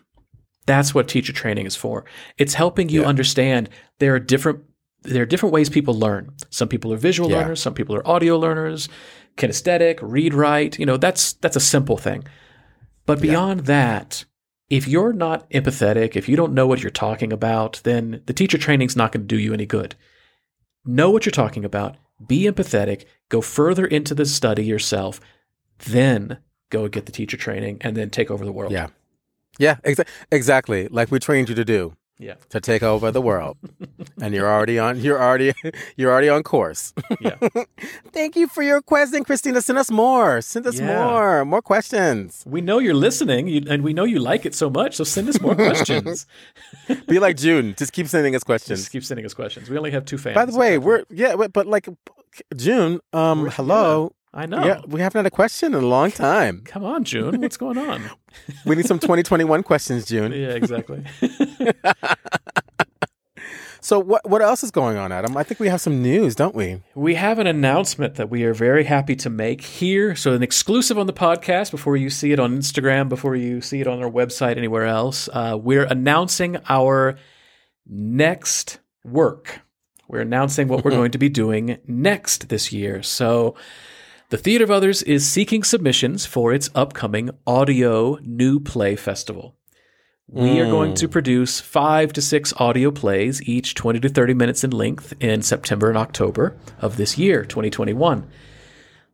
That's 0.67 0.95
what 0.95 1.09
teacher 1.09 1.33
training 1.33 1.65
is 1.65 1.75
for. 1.75 2.05
It's 2.37 2.55
helping 2.55 2.91
you 2.91 3.01
yeah. 3.03 3.09
understand 3.09 3.71
there 3.99 4.15
are 4.15 4.21
different 4.21 4.61
there 5.03 5.23
are 5.23 5.27
different 5.27 5.53
ways 5.53 5.71
people 5.71 5.95
learn. 5.95 6.33
Some 6.51 6.69
people 6.69 6.93
are 6.93 6.97
visual 6.97 7.31
yeah. 7.31 7.39
learners, 7.39 7.63
some 7.63 7.75
people 7.75 7.95
are 7.95 8.07
audio 8.07 8.37
learners, 8.37 8.89
kinesthetic, 9.37 10.01
read 10.03 10.35
write, 10.35 10.79
you 10.79 10.85
know, 10.85 10.99
that's 10.99 11.35
that's 11.35 11.57
a 11.57 11.61
simple 11.61 11.97
thing. 11.97 12.25
But 13.07 13.21
beyond 13.21 13.61
yeah. 13.61 13.67
that, 13.67 14.25
if 14.69 14.89
you're 14.89 15.13
not 15.13 15.49
empathetic, 15.51 16.17
if 16.17 16.29
you 16.29 16.37
don't 16.37 16.53
know 16.53 16.67
what 16.67 16.83
you're 16.83 16.91
talking 16.91 17.33
about, 17.33 17.81
then 17.85 18.21
the 18.27 18.35
teacher 18.35 18.59
training's 18.59 18.97
not 18.97 19.13
going 19.13 19.23
to 19.23 19.35
do 19.35 19.41
you 19.41 19.55
any 19.55 19.67
good. 19.67 19.95
Know 20.85 21.11
what 21.11 21.25
you're 21.25 21.31
talking 21.45 21.65
about, 21.65 21.97
be 22.27 22.43
empathetic, 22.45 23.05
go 23.29 23.41
further 23.41 23.87
into 23.87 24.15
the 24.15 24.27
study 24.27 24.65
yourself, 24.65 25.21
then 25.79 26.39
go 26.71 26.89
get 26.89 27.07
the 27.07 27.13
teacher 27.13 27.37
training 27.37 27.79
and 27.81 27.97
then 27.97 28.11
take 28.11 28.31
over 28.31 28.45
the 28.45 28.53
world. 28.53 28.73
Yeah. 28.73 28.89
Yeah, 29.59 29.77
exa- 29.85 30.07
exactly. 30.31 30.89
Like 30.89 31.11
we 31.11 31.19
trained 31.19 31.49
you 31.49 31.55
to 31.55 31.65
do. 31.65 31.95
Yeah. 32.19 32.35
To 32.49 32.61
take 32.61 32.83
over 32.83 33.11
the 33.11 33.21
world. 33.21 33.59
and 34.21 34.35
you're 34.35 34.51
already 34.51 34.79
on 34.79 34.99
you're 35.01 35.23
already 35.23 35.53
you're 35.97 36.11
already 36.11 36.31
on 36.31 36.43
course. 36.43 36.95
Yeah. 37.21 37.37
Thank 38.13 38.37
you 38.37 38.49
for 38.49 38.63
your 38.63 38.81
question, 38.81 39.23
Kristina. 39.25 39.63
Send 39.63 39.79
us 39.79 39.91
more. 39.91 40.41
Send 40.41 40.67
us 40.67 40.79
yeah. 40.79 40.87
more. 40.87 41.45
More 41.45 41.61
questions. 41.61 42.43
We 42.47 42.63
know 42.63 42.79
you're 42.79 42.95
listening 42.95 43.49
you, 43.49 43.65
and 43.69 43.83
we 43.83 43.93
know 43.93 44.05
you 44.05 44.19
like 44.19 44.47
it 44.47 44.55
so 44.55 44.71
much, 44.71 44.97
so 44.97 45.05
send 45.05 45.29
us 45.29 45.41
more 45.41 45.55
questions. 45.55 46.27
Be 47.07 47.19
like 47.19 47.37
June. 47.37 47.75
Just 47.77 47.93
keep 47.93 48.09
sending 48.09 48.35
us 48.35 48.45
questions. 48.45 48.81
Just 48.81 48.93
keep 48.93 49.05
sending 49.05 49.27
us 49.27 49.35
questions. 49.35 49.69
We 49.69 49.77
only 49.77 49.91
have 49.91 50.07
two 50.07 50.17
fans. 50.17 50.35
By 50.35 50.47
the 50.47 50.57
way, 50.57 50.79
we're 50.79 51.05
yeah, 51.11 51.37
but 51.37 51.67
like 51.67 51.87
June, 52.57 53.01
um, 53.13 53.51
hello. 53.51 54.13
I 54.35 54.47
know. 54.47 54.65
Yeah, 54.65 54.81
we 54.87 55.01
haven't 55.01 55.19
had 55.21 55.27
a 55.27 55.31
question 55.31 55.75
in 55.75 55.83
a 55.83 55.87
long 55.87 56.11
time. 56.11 56.63
Come 56.65 56.85
on, 56.85 57.05
June. 57.05 57.41
What's 57.41 57.57
going 57.57 57.79
on? 57.79 58.11
we 58.67 58.77
need 58.77 58.87
some 58.87 58.99
2021 58.99 59.63
questions, 59.63 60.05
June. 60.05 60.33
Yeah, 60.33 60.49
exactly. 60.49 61.05
so 63.81 63.99
what 63.99 64.29
what 64.29 64.43
else 64.43 64.63
is 64.63 64.71
going 64.71 64.99
on, 64.99 65.11
Adam? 65.11 65.37
I 65.37 65.43
think 65.43 65.59
we 65.59 65.69
have 65.69 65.81
some 65.81 66.03
news, 66.03 66.35
don't 66.35 66.55
we? 66.55 66.83
We 66.95 67.15
have 67.15 67.39
an 67.39 67.47
announcement 67.47 68.17
that 68.17 68.29
we 68.29 68.45
are 68.45 68.53
very 68.53 68.85
happy 68.85 69.17
to 69.17 69.31
make 69.31 69.63
here. 69.63 70.15
So 70.15 70.35
an 70.35 70.43
exclusive 70.43 70.99
on 70.99 71.07
the 71.07 71.15
podcast 71.15 71.71
before 71.71 71.97
you 71.97 72.11
see 72.11 72.33
it 72.33 72.39
on 72.39 72.59
Instagram, 72.59 73.09
before 73.09 73.37
you 73.37 73.63
see 73.63 73.81
it 73.81 73.87
on 73.87 74.03
our 74.03 74.11
website, 74.11 74.59
anywhere 74.59 74.85
else. 74.85 75.31
Uh, 75.33 75.59
we're 75.59 75.85
announcing 75.85 76.59
our 76.69 77.17
next 77.87 78.81
work. 79.03 79.61
We're 80.09 80.21
announcing 80.21 80.69
what 80.69 80.85
we're 80.85 80.91
going 80.91 81.13
to 81.13 81.19
be 81.19 81.29
doing 81.29 81.79
next 81.87 82.49
this 82.49 82.73
year. 82.73 83.03
So 83.03 83.57
the 84.29 84.37
Theater 84.37 84.65
of 84.65 84.71
Others 84.73 85.05
is 85.05 85.31
seeking 85.31 85.63
submissions 85.63 86.27
for 86.27 86.53
its 86.53 86.69
upcoming 86.75 87.31
Audio 87.47 88.19
New 88.23 88.59
Play 88.59 88.97
Festival. 88.97 89.55
We 90.29 90.59
are 90.59 90.69
going 90.69 90.95
to 90.95 91.07
hmm. 91.07 91.13
produce 91.13 91.61
five 91.61 92.13
to 92.15 92.21
six 92.21 92.53
audio 92.57 92.91
plays, 92.91 93.41
each 93.49 93.77
20 93.77 94.01
to 94.01 94.09
30 94.09 94.35
minutes 94.35 94.65
in 94.65 94.73
length, 94.73 95.15
in 95.21 95.43
September 95.43 95.89
and 95.89 95.97
October 95.97 96.57
of 96.81 96.97
this 96.97 97.17
year, 97.17 97.45
2021. 97.45 98.29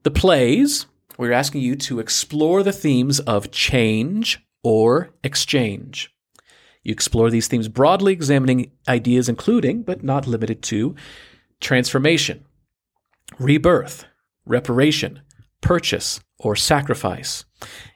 The 0.05 0.11
plays, 0.11 0.87
we're 1.19 1.33
asking 1.33 1.61
you 1.61 1.77
to 1.77 2.01
explore 2.01 2.63
the 2.63 2.73
themes 2.73 3.21
of 3.21 3.51
change 3.51 4.43
or 4.63 5.11
exchange. 5.23 6.11
You 6.83 6.93
explore 6.93 7.29
these 7.29 7.49
themes 7.49 7.69
broadly, 7.69 8.15
examining 8.15 8.73
ideas 8.89 9.29
including, 9.29 9.83
but 9.83 10.03
not 10.03 10.27
limited 10.27 10.63
to, 10.63 10.97
transformation, 11.61 12.47
rebirth, 13.39 14.07
reparation, 14.45 15.21
purchase, 15.61 16.21
or 16.39 16.57
sacrifice. 16.57 17.45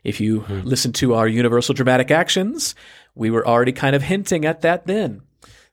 If 0.05 0.21
you 0.21 0.41
hmm. 0.41 0.61
listen 0.61 0.93
to 0.95 1.15
our 1.15 1.27
universal 1.27 1.75
dramatic 1.75 2.11
actions, 2.11 2.75
we 3.15 3.31
were 3.31 3.47
already 3.47 3.73
kind 3.73 3.97
of 3.97 4.03
hinting 4.03 4.45
at 4.45 4.61
that 4.61 4.87
then. 4.87 5.23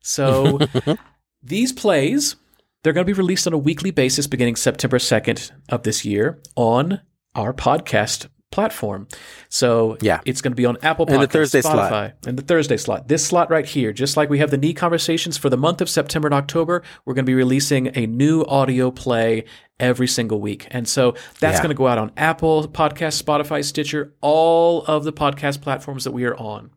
So 0.01 0.59
these 1.43 1.71
plays, 1.71 2.35
they're 2.83 2.93
going 2.93 3.05
to 3.05 3.13
be 3.13 3.17
released 3.17 3.47
on 3.47 3.53
a 3.53 3.57
weekly 3.57 3.91
basis 3.91 4.27
beginning 4.27 4.55
September 4.55 4.97
2nd 4.97 5.51
of 5.69 5.83
this 5.83 6.03
year 6.03 6.39
on 6.55 7.01
our 7.35 7.53
podcast 7.53 8.27
platform. 8.53 9.07
So 9.49 9.97
Yeah. 10.01 10.21
it's 10.25 10.41
going 10.41 10.51
to 10.51 10.55
be 10.55 10.65
on 10.65 10.77
Apple 10.81 11.05
Podcasts, 11.05 11.13
And 11.13 11.23
the 11.23 11.27
Thursday 11.27 11.61
slot. 11.61 11.91
Spotify, 11.91 12.13
and 12.27 12.37
the 12.37 12.43
Thursday 12.43 12.77
slot. 12.77 13.07
This 13.09 13.25
slot 13.25 13.49
right 13.49 13.65
here, 13.65 13.91
just 13.91 14.15
like 14.15 14.29
we 14.29 14.39
have 14.39 14.51
the 14.51 14.57
knee 14.57 14.73
conversations 14.73 15.37
for 15.37 15.49
the 15.49 15.57
month 15.57 15.81
of 15.81 15.89
September 15.89 16.27
and 16.27 16.35
October, 16.35 16.83
we're 17.05 17.13
going 17.13 17.25
to 17.25 17.29
be 17.29 17.33
releasing 17.35 17.87
a 17.97 18.05
new 18.07 18.43
audio 18.45 18.91
play 18.91 19.43
every 19.79 20.07
single 20.07 20.39
week. 20.39 20.67
And 20.71 20.87
so 20.87 21.15
that's 21.39 21.57
Yeah. 21.57 21.63
going 21.63 21.69
to 21.75 21.75
go 21.83 21.87
out 21.87 21.97
on 21.97 22.11
Apple 22.15 22.67
Podcast, 22.67 23.21
Spotify, 23.21 23.65
Stitcher, 23.65 24.13
all 24.21 24.83
of 24.85 25.03
the 25.03 25.11
podcast 25.13 25.61
platforms 25.61 26.03
that 26.05 26.11
we 26.11 26.23
are 26.25 26.37
on. 26.37 26.69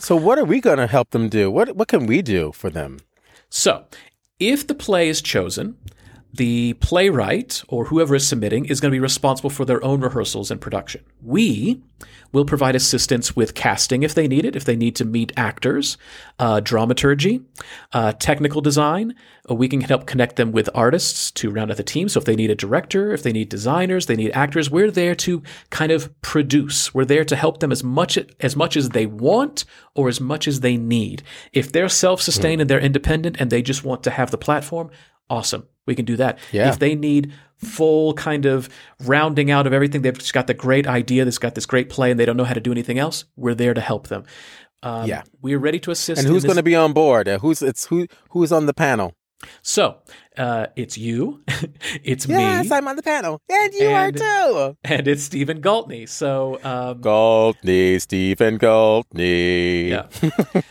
So 0.00 0.16
what 0.16 0.38
are 0.38 0.44
we 0.44 0.60
going 0.60 0.78
to 0.78 0.86
help 0.86 1.10
them 1.10 1.28
do? 1.28 1.50
What 1.50 1.76
what 1.76 1.88
can 1.88 2.06
we 2.06 2.22
do 2.22 2.52
for 2.52 2.70
them? 2.70 2.98
So, 3.48 3.84
if 4.38 4.66
the 4.66 4.74
play 4.74 5.08
is 5.08 5.20
chosen, 5.20 5.76
the 6.32 6.74
playwright 6.74 7.62
or 7.68 7.86
whoever 7.86 8.14
is 8.14 8.26
submitting 8.26 8.66
is 8.66 8.80
going 8.80 8.90
to 8.90 8.94
be 8.94 9.00
responsible 9.00 9.50
for 9.50 9.64
their 9.64 9.82
own 9.84 10.00
rehearsals 10.00 10.50
and 10.50 10.60
production. 10.60 11.02
We 11.22 11.82
will 12.32 12.44
provide 12.44 12.76
assistance 12.76 13.34
with 13.34 13.54
casting 13.54 14.02
if 14.02 14.14
they 14.14 14.28
need 14.28 14.44
it, 14.44 14.54
if 14.54 14.64
they 14.64 14.76
need 14.76 14.94
to 14.96 15.04
meet 15.04 15.32
actors, 15.36 15.98
uh, 16.38 16.60
dramaturgy, 16.60 17.42
uh, 17.92 18.12
technical 18.12 18.60
design. 18.60 19.14
Uh, 19.50 19.54
we 19.54 19.68
can 19.68 19.80
help 19.80 20.06
connect 20.06 20.36
them 20.36 20.52
with 20.52 20.70
artists 20.74 21.30
to 21.32 21.50
round 21.50 21.70
out 21.70 21.76
the 21.76 21.82
team. 21.82 22.08
So 22.08 22.18
if 22.18 22.24
they 22.24 22.36
need 22.36 22.50
a 22.50 22.54
director, 22.54 23.12
if 23.12 23.24
they 23.24 23.32
need 23.32 23.48
designers, 23.48 24.06
they 24.06 24.16
need 24.16 24.30
actors, 24.30 24.70
we're 24.70 24.90
there 24.90 25.16
to 25.16 25.42
kind 25.70 25.90
of 25.90 26.20
produce. 26.22 26.94
We're 26.94 27.04
there 27.04 27.24
to 27.24 27.36
help 27.36 27.58
them 27.58 27.72
as 27.72 27.82
much 27.82 28.18
as 28.38 28.54
much 28.54 28.76
as 28.76 28.90
they 28.90 29.06
want 29.06 29.64
or 29.94 30.08
as 30.08 30.20
much 30.20 30.46
as 30.46 30.60
they 30.60 30.76
need. 30.76 31.22
If 31.52 31.72
they're 31.72 31.88
self-sustained 31.88 32.60
and 32.60 32.70
they're 32.70 32.78
independent 32.78 33.36
and 33.40 33.50
they 33.50 33.62
just 33.62 33.84
want 33.84 34.04
to 34.04 34.10
have 34.10 34.30
the 34.30 34.38
platform, 34.38 34.90
awesome. 35.30 35.66
We 35.86 35.94
can 35.94 36.04
do 36.04 36.16
that. 36.16 36.38
Yeah. 36.52 36.68
If 36.68 36.78
they 36.78 36.94
need 36.94 37.32
full 37.56 38.12
kind 38.14 38.44
of 38.46 38.68
rounding 39.04 39.50
out 39.50 39.66
of 39.66 39.72
everything, 39.72 40.02
they've 40.02 40.16
just 40.16 40.32
got 40.34 40.46
the 40.46 40.54
great 40.54 40.86
idea, 40.86 41.24
that's 41.24 41.38
got 41.38 41.54
this 41.54 41.66
great 41.66 41.88
play, 41.88 42.10
and 42.10 42.20
they 42.20 42.24
don't 42.26 42.36
know 42.36 42.44
how 42.44 42.54
to 42.54 42.60
do 42.60 42.72
anything 42.72 42.98
else, 42.98 43.24
we're 43.36 43.54
there 43.54 43.74
to 43.74 43.80
help 43.80 44.08
them. 44.08 44.24
Um, 44.82 45.06
Yeah. 45.06 45.22
we're 45.42 45.58
ready 45.58 45.78
to 45.80 45.90
assist. 45.90 46.20
And 46.22 46.28
who's 46.28 46.44
going 46.44 46.56
to 46.56 46.62
be 46.62 46.74
on 46.74 46.92
board? 46.92 47.28
Uh, 47.28 47.38
Who's 47.38 47.62
it's 47.62 47.86
who 47.86 48.06
who's 48.30 48.50
on 48.52 48.66
the 48.66 48.74
panel? 48.74 49.14
So 49.62 49.98
uh, 50.36 50.66
it's 50.76 50.96
you, 50.98 51.42
it's 52.02 52.26
Yes, 52.26 52.28
me, 52.28 52.34
Yes, 52.42 52.70
I'm 52.70 52.86
on 52.88 52.96
the 52.96 53.02
panel, 53.02 53.40
and 53.48 53.72
you 53.74 53.88
And- 53.88 54.20
are 54.20 54.72
too. 54.72 54.76
and 54.84 55.08
it's 55.08 55.22
Stephen 55.22 55.60
Galtney. 55.62 56.08
So 56.08 56.58
um, 56.62 57.00
Goldney, 57.00 57.98
Stephen 57.98 58.58
Goldney. 58.58 59.90
Yeah. 59.90 60.06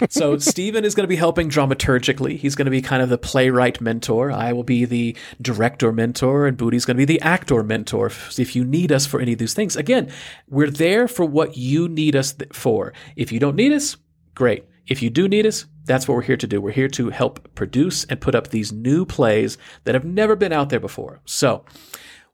so 0.09 0.37
Stephen 0.37 0.85
is 0.85 0.95
going 0.95 1.03
to 1.03 1.07
be 1.09 1.15
helping 1.15 1.49
dramaturgically. 1.49 2.37
He's 2.37 2.55
going 2.55 2.65
to 2.65 2.71
be 2.71 2.81
kind 2.81 3.01
of 3.01 3.09
the 3.09 3.17
playwright 3.17 3.81
mentor. 3.81 4.31
I 4.31 4.53
will 4.53 4.63
be 4.63 4.85
the 4.85 5.15
director 5.41 5.91
mentor, 5.91 6.45
and 6.47 6.57
Budi's 6.57 6.85
going 6.85 6.95
to 6.97 7.05
be 7.05 7.05
the 7.05 7.21
actor 7.21 7.63
mentor. 7.63 8.07
If 8.07 8.39
if 8.39 8.55
you 8.55 8.63
need 8.63 8.91
us 8.91 9.05
for 9.05 9.19
any 9.19 9.33
of 9.33 9.39
these 9.39 9.53
things, 9.53 9.75
again, 9.75 10.11
we're 10.47 10.71
there 10.71 11.07
for 11.07 11.25
what 11.25 11.57
you 11.57 11.87
need 11.89 12.15
us 12.15 12.33
th- 12.33 12.51
for. 12.53 12.93
If 13.15 13.31
you 13.31 13.39
don't 13.39 13.55
need 13.55 13.71
us, 13.73 13.97
great. 14.35 14.65
If 14.89 15.03
you 15.03 15.11
do 15.11 15.27
need 15.27 15.45
us, 15.45 15.65
that's 15.85 16.07
what 16.07 16.15
we're 16.15 16.23
here 16.23 16.37
to 16.37 16.47
do. 16.47 16.59
We're 16.59 16.71
here 16.71 16.87
to 16.89 17.11
help 17.11 17.53
produce 17.55 18.05
and 18.05 18.19
put 18.19 18.35
up 18.35 18.49
these 18.49 18.71
new 18.71 19.05
plays 19.05 19.57
that 19.83 19.95
have 19.95 20.03
never 20.03 20.35
been 20.35 20.51
out 20.51 20.69
there 20.69 20.79
before. 20.79 21.21
So, 21.25 21.63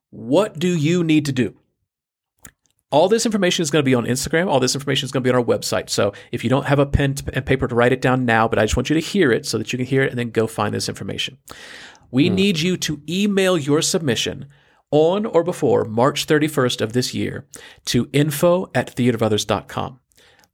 what 0.10 0.58
do 0.58 0.76
you 0.76 1.04
need 1.04 1.26
to 1.26 1.34
do? 1.34 1.56
All 2.92 3.10
this 3.10 3.26
information 3.26 3.64
is 3.64 3.72
going 3.72 3.84
to 3.84 3.86
be 3.86 3.96
on 3.96 4.06
Instagram. 4.06 4.48
All 4.48 4.62
this 4.62 4.76
information 4.76 5.06
is 5.06 5.12
going 5.12 5.22
to 5.22 5.30
be 5.30 5.34
on 5.34 5.40
our 5.40 5.44
website. 5.44 5.90
So 5.90 6.14
if 6.32 6.46
you 6.46 6.50
don't 6.50 6.68
have 6.68 6.80
a 6.80 6.86
pen 6.86 7.16
and 7.34 7.46
paper 7.46 7.68
to 7.68 7.76
write 7.76 7.92
it 7.92 8.02
down 8.02 8.24
now, 8.24 8.48
but 8.48 8.58
I 8.58 8.64
just 8.64 8.78
want 8.78 8.90
you 8.90 8.94
to 8.94 9.02
hear 9.02 9.34
it 9.34 9.46
so 9.46 9.58
that 9.58 9.74
you 9.74 9.78
can 9.78 9.86
hear 9.86 10.04
it 10.04 10.12
and 10.12 10.18
then 10.18 10.30
go 10.30 10.48
find 10.48 10.74
this 10.74 10.88
information. 10.88 11.38
We 12.12 12.30
hmm. 12.30 12.36
need 12.36 12.60
you 12.60 12.78
to 12.78 13.02
email 13.10 13.58
your 13.58 13.82
submission 13.82 14.46
on 14.92 15.26
or 15.26 15.44
before 15.44 15.84
March 15.84 16.26
31st 16.26 16.80
of 16.80 16.94
this 16.94 17.14
year 17.14 17.46
to 17.86 18.10
info 18.14 18.72
at 18.74 18.96
theaterofothers.com. 18.96 20.00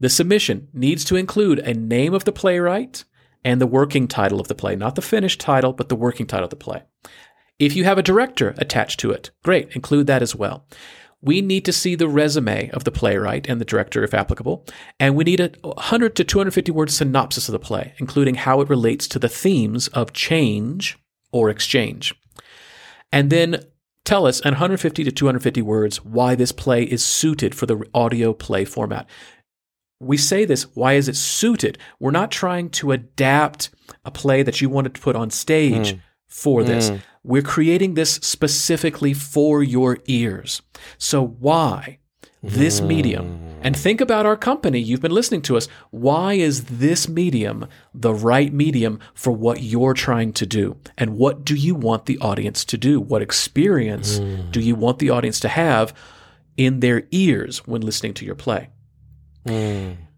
The 0.02 0.10
submission 0.10 0.68
needs 0.74 1.06
to 1.06 1.16
include 1.16 1.60
a 1.60 1.76
name 1.76 2.16
of 2.16 2.26
the 2.26 2.32
playwright 2.32 3.06
and 3.46 3.62
the 3.62 3.68
working 3.68 4.08
title 4.08 4.40
of 4.40 4.48
the 4.48 4.56
play, 4.56 4.76
not 4.76 4.96
the 4.96 5.02
finished 5.02 5.40
title, 5.40 5.74
but 5.74 5.90
the 5.90 5.96
working 5.96 6.26
title 6.26 6.46
of 6.46 6.50
the 6.50 6.56
play. 6.56 6.82
If 7.60 7.76
you 7.76 7.84
have 7.84 8.00
a 8.00 8.04
director 8.04 8.56
attached 8.58 9.00
to 9.02 9.12
it, 9.12 9.30
great, 9.44 9.76
include 9.76 10.08
that 10.08 10.24
as 10.24 10.36
well. 10.36 10.66
We 11.22 11.42
need 11.42 11.66
to 11.66 11.72
see 11.72 11.94
the 11.94 12.08
resume 12.08 12.72
of 12.72 12.84
the 12.84 12.92
playwright 12.92 13.48
and 13.48 13.62
the 13.62 13.66
director, 13.66 14.04
if 14.04 14.16
applicable, 14.16 14.66
and 15.00 15.16
we 15.16 15.24
need 15.24 15.40
a 15.40 15.52
100 15.62 16.16
to 16.16 16.24
250 16.24 16.72
word 16.72 16.90
synopsis 16.90 17.48
of 17.48 17.54
the 17.54 17.60
play, 17.60 17.94
including 18.00 18.34
how 18.34 18.60
it 18.62 18.70
relates 18.70 19.08
to 19.10 19.20
the 19.20 19.30
themes 19.30 19.88
of 19.90 20.14
change 20.14 20.98
or 21.32 21.52
exchange. 21.52 22.16
And 23.12 23.30
then 23.30 23.66
tell 24.04 24.26
us 24.26 24.40
in 24.40 24.54
150 24.54 25.04
to 25.04 25.12
250 25.12 25.62
words 25.62 26.04
why 26.04 26.34
this 26.34 26.52
play 26.52 26.86
is 26.86 27.06
suited 27.06 27.54
for 27.54 27.68
the 27.68 27.86
audio 27.94 28.34
play 28.34 28.66
format. 28.66 29.08
We 30.02 30.18
say 30.18 30.46
this, 30.46 30.64
why 30.76 30.94
is 30.94 31.08
it 31.08 31.16
suited? 31.16 31.78
We're 32.00 32.12
not 32.12 32.32
trying 32.32 32.72
to 32.72 32.92
adapt 32.92 33.70
a 34.04 34.10
play 34.10 34.42
that 34.42 34.60
you 34.60 34.68
wanted 34.68 34.96
to 34.96 35.02
put 35.02 35.16
on 35.16 35.30
stage 35.30 35.94
mm. 35.94 36.02
for 36.28 36.64
this. 36.64 36.90
Mm. 36.90 37.02
We're 37.24 37.44
creating 37.44 37.94
this 37.94 38.14
specifically 38.16 39.14
for 39.14 39.62
your 39.62 40.00
ears. 40.08 40.64
So 40.98 41.24
why 41.24 42.00
this 42.42 42.82
mm. 42.82 42.88
medium? 42.88 43.60
And 43.62 43.78
think 43.78 44.02
about 44.02 44.26
our 44.26 44.36
company. 44.36 44.80
You've 44.80 45.02
been 45.02 45.12
listening 45.12 45.44
to 45.44 45.56
us. 45.56 45.68
Why 45.92 46.34
is 46.34 46.64
this 46.64 47.08
medium 47.08 47.68
the 47.94 48.12
right 48.12 48.52
medium 48.52 49.00
for 49.14 49.32
what 49.32 49.62
you're 49.62 49.94
trying 49.94 50.34
to 50.34 50.48
do? 50.48 50.78
And 50.98 51.16
what 51.16 51.46
do 51.46 51.54
you 51.54 51.76
want 51.76 52.08
the 52.08 52.18
audience 52.18 52.66
to 52.66 52.78
do? 52.78 53.00
What 53.00 53.22
experience 53.22 54.18
do 54.50 54.60
you 54.60 54.74
want 54.74 54.98
the 54.98 55.12
audience 55.12 55.40
to 55.42 55.48
have 55.48 55.94
in 56.58 56.80
their 56.80 57.04
ears 57.12 57.68
when 57.68 57.84
listening 57.84 58.16
to 58.16 58.26
your 58.26 58.34
play? 58.34 58.70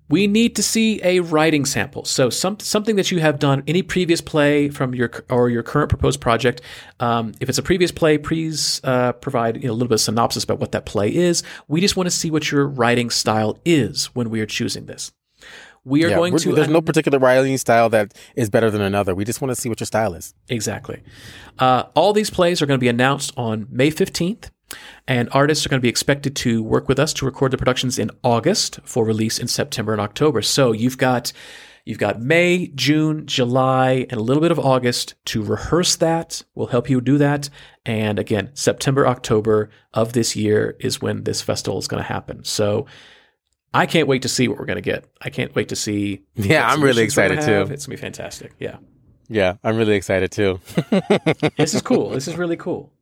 We 0.10 0.28
need 0.28 0.56
to 0.58 0.64
see 0.64 1.00
a 1.04 1.22
writing 1.22 1.66
sample. 1.66 2.06
So 2.06 2.30
some, 2.30 2.60
something 2.60 2.98
that 2.98 3.10
you 3.10 3.20
have 3.20 3.40
done, 3.40 3.64
any 3.68 3.82
previous 3.82 4.22
play 4.22 4.70
from 4.70 4.94
your 4.94 5.10
or 5.30 5.50
your 5.50 5.64
current 5.64 5.90
proposed 5.90 6.22
project. 6.22 6.62
Um, 7.00 7.34
if 7.40 7.50
it's 7.50 7.58
a 7.58 7.64
previous 7.64 7.92
play, 7.92 8.18
please 8.18 8.80
uh, 8.84 9.14
provide 9.14 9.58
you 9.64 9.68
know, 9.68 9.72
a 9.72 9.74
little 9.74 9.88
bit 9.88 9.96
of 9.96 10.02
synopsis 10.02 10.44
about 10.44 10.60
what 10.60 10.72
that 10.74 10.86
play 10.86 11.14
is. 11.14 11.42
We 11.68 11.82
just 11.82 11.96
want 11.96 12.08
to 12.08 12.12
see 12.12 12.30
what 12.30 12.52
your 12.52 12.68
writing 12.68 13.10
style 13.10 13.58
is 13.66 14.08
when 14.08 14.30
we 14.30 14.40
are 14.42 14.46
choosing 14.46 14.86
this. 14.86 15.12
We 15.86 16.06
are 16.06 16.10
Yeah, 16.10 16.16
going 16.16 16.38
to 16.38 16.54
there's 16.54 16.70
no 16.70 16.82
particular 16.82 17.20
writing 17.20 17.58
style 17.58 17.90
that 17.90 18.14
is 18.36 18.50
better 18.50 18.70
than 18.70 18.82
another. 18.82 19.16
We 19.16 19.26
just 19.26 19.42
want 19.42 19.54
to 19.54 19.60
see 19.60 19.68
what 19.68 19.80
your 19.80 19.86
style 19.86 20.14
is. 20.14 20.34
Exactly. 20.48 21.02
Uh, 21.60 21.84
all 21.96 22.14
these 22.14 22.30
plays 22.30 22.62
are 22.62 22.66
going 22.66 22.78
to 22.80 22.84
be 22.84 22.88
announced 22.88 23.34
on 23.36 23.68
May 23.70 23.92
15th, 23.92 24.50
and 25.08 25.30
artists 25.32 25.66
are 25.66 25.70
going 25.70 25.80
to 25.80 25.84
be 25.84 25.90
expected 25.90 26.36
to 26.38 26.64
work 26.64 26.88
with 26.88 27.00
us 27.00 27.14
to 27.14 27.26
record 27.26 27.52
the 27.52 27.58
productions 27.58 28.00
in 28.00 28.12
August 28.24 28.80
for 28.84 29.06
release 29.06 29.40
in 29.40 29.48
September 29.48 29.92
and 29.92 30.02
October. 30.02 30.42
So 30.42 30.72
you've 30.72 30.98
got 30.98 31.34
you've 31.86 32.00
got 32.00 32.22
May, 32.22 32.68
June, 32.76 33.26
July, 33.26 34.06
and 34.10 34.20
a 34.20 34.24
little 34.24 34.42
bit 34.42 34.52
of 34.52 34.60
August 34.60 35.16
to 35.26 35.44
rehearse 35.44 35.96
that. 35.98 36.44
We'll 36.56 36.68
help 36.68 36.90
you 36.90 37.02
do 37.02 37.18
that. 37.18 37.50
And 37.86 38.20
again, 38.20 38.52
September, 38.54 39.06
October 39.06 39.70
of 39.94 40.14
this 40.14 40.36
year 40.36 40.78
is 40.80 41.02
when 41.02 41.24
this 41.24 41.42
festival 41.42 41.80
is 41.80 41.88
going 41.88 42.02
to 42.02 42.08
happen. 42.08 42.44
So 42.46 42.86
I 43.74 43.86
can't 43.86 44.08
wait 44.08 44.22
to 44.22 44.30
see 44.30 44.48
what 44.48 44.60
we're 44.60 44.66
going 44.66 44.78
to 44.78 44.82
get. 44.82 45.06
I 45.22 45.30
can't 45.30 45.54
wait 45.56 45.70
to 45.70 45.76
see. 45.76 46.24
Yeah, 46.36 46.68
I'm 46.68 46.82
really 46.82 47.04
excited 47.04 47.42
too. 47.42 47.62
It's 47.62 47.68
going 47.68 47.78
to 47.78 47.90
be 47.90 47.98
fantastic. 47.98 48.54
Yeah. 48.60 48.78
Yeah, 49.30 49.56
I'm 49.64 49.78
really 49.78 49.96
excited 49.96 50.32
too. 50.32 50.60
This 51.58 51.74
is 51.74 51.82
cool. 51.82 52.10
this 52.10 52.28
is 52.28 52.36
really 52.36 52.58
cool. 52.58 52.93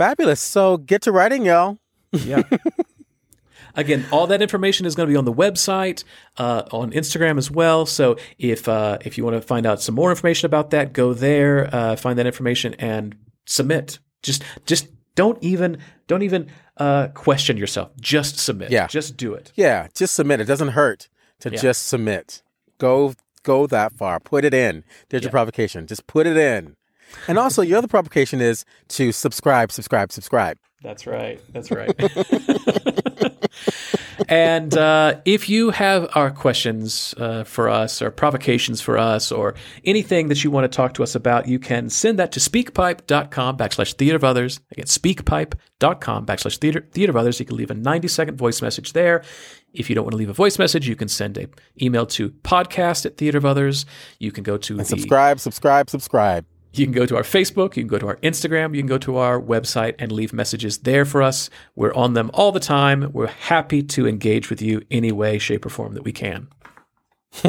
Fabulous. 0.00 0.40
So 0.40 0.78
get 0.78 1.02
to 1.02 1.12
writing, 1.12 1.44
y'all. 1.44 1.76
Yeah. 2.10 2.42
Again, 3.74 4.06
all 4.10 4.26
that 4.28 4.40
information 4.40 4.86
is 4.86 4.94
going 4.94 5.06
to 5.06 5.12
be 5.12 5.16
on 5.16 5.26
the 5.26 5.32
website, 5.32 6.04
uh, 6.38 6.62
on 6.72 6.90
Instagram 6.92 7.36
as 7.36 7.50
well. 7.50 7.84
So 7.84 8.16
if 8.38 8.66
uh, 8.66 8.96
if 9.04 9.18
you 9.18 9.24
want 9.24 9.36
to 9.36 9.42
find 9.42 9.66
out 9.66 9.82
some 9.82 9.94
more 9.94 10.08
information 10.08 10.46
about 10.46 10.70
that, 10.70 10.94
go 10.94 11.12
there, 11.12 11.68
uh, 11.70 11.96
find 11.96 12.18
that 12.18 12.24
information, 12.24 12.72
and 12.78 13.14
submit. 13.44 13.98
Just 14.22 14.42
just 14.64 14.88
don't 15.16 15.36
even 15.42 15.76
don't 16.06 16.22
even 16.22 16.50
uh, 16.78 17.08
question 17.08 17.58
yourself. 17.58 17.90
Just 18.00 18.38
submit. 18.38 18.70
Yeah. 18.70 18.86
Just 18.86 19.18
do 19.18 19.34
it. 19.34 19.52
Yeah, 19.54 19.88
just 19.94 20.14
submit. 20.14 20.40
It 20.40 20.46
doesn't 20.46 20.68
hurt. 20.68 21.10
to 21.40 21.50
Yeah. 21.50 21.58
just 21.60 21.86
submit. 21.86 22.42
Go 22.78 23.12
go 23.42 23.66
that 23.66 23.92
far. 23.92 24.18
Put 24.18 24.46
it 24.46 24.54
in. 24.54 24.82
There's 25.10 25.22
Yeah. 25.22 25.26
your 25.26 25.32
provocation. 25.32 25.86
Just 25.86 26.06
put 26.06 26.26
it 26.26 26.38
in. 26.38 26.76
And 27.28 27.38
also, 27.38 27.62
your 27.62 27.78
other 27.78 27.88
provocation 27.88 28.40
is 28.40 28.64
to 28.88 29.12
subscribe, 29.12 29.72
subscribe, 29.72 30.12
subscribe. 30.12 30.58
That's 30.82 31.06
right. 31.06 31.40
That's 31.52 31.70
right. 31.70 31.94
and 34.28 34.74
uh, 34.76 35.20
if 35.26 35.50
you 35.50 35.70
have 35.70 36.08
our 36.14 36.30
questions 36.30 37.14
uh, 37.18 37.44
for 37.44 37.68
us 37.68 38.00
or 38.00 38.10
provocations 38.10 38.80
for 38.80 38.96
us 38.96 39.30
or 39.30 39.54
anything 39.84 40.28
that 40.28 40.42
you 40.42 40.50
want 40.50 40.64
to 40.64 40.74
talk 40.74 40.94
to 40.94 41.02
us 41.02 41.14
about, 41.14 41.46
you 41.46 41.58
can 41.58 41.90
send 41.90 42.18
that 42.18 42.32
to 42.32 42.40
speakpipe.com 42.40 43.58
backslash 43.58 43.92
theater 43.94 44.16
of 44.16 44.24
others. 44.24 44.60
Again, 44.72 44.86
speakpipe.com 44.86 46.24
backslash 46.24 46.56
theater, 46.56 46.88
theater 46.92 47.10
of 47.10 47.16
others. 47.16 47.38
You 47.38 47.46
can 47.46 47.56
leave 47.56 47.70
a 47.70 47.74
90 47.74 48.08
second 48.08 48.36
voice 48.38 48.62
message 48.62 48.94
there. 48.94 49.22
If 49.74 49.90
you 49.90 49.94
don't 49.94 50.04
want 50.04 50.12
to 50.12 50.18
leave 50.18 50.30
a 50.30 50.34
voice 50.34 50.58
message, 50.58 50.88
you 50.88 50.96
can 50.96 51.08
send 51.08 51.36
a 51.36 51.46
email 51.80 52.06
to 52.06 52.30
podcast 52.30 53.04
at 53.04 53.18
theater 53.18 53.36
of 53.36 53.44
others. 53.44 53.84
You 54.18 54.32
can 54.32 54.44
go 54.44 54.56
to 54.56 54.76
the 54.76 54.84
Subscribe, 54.84 55.40
subscribe, 55.40 55.90
subscribe. 55.90 56.46
You 56.72 56.86
can 56.86 56.92
go 56.92 57.06
to 57.06 57.16
our 57.16 57.22
Facebook, 57.22 57.76
you 57.76 57.82
can 57.82 57.88
go 57.88 57.98
to 57.98 58.06
our 58.08 58.16
Instagram, 58.16 58.74
you 58.74 58.80
can 58.80 58.88
go 58.88 58.98
to 58.98 59.16
our 59.16 59.40
website 59.40 59.94
and 59.98 60.12
leave 60.12 60.32
messages 60.32 60.78
there 60.78 61.04
for 61.04 61.22
us. 61.22 61.50
We're 61.74 61.94
on 61.94 62.14
them 62.14 62.30
all 62.34 62.52
the 62.52 62.60
time. 62.60 63.10
We're 63.12 63.26
happy 63.26 63.82
to 63.82 64.06
engage 64.06 64.50
with 64.50 64.62
you 64.62 64.82
any 64.90 65.12
way, 65.12 65.38
shape, 65.38 65.66
or 65.66 65.70
form 65.70 65.94
that 65.94 66.02
we 66.04 66.12
can. 66.12 66.48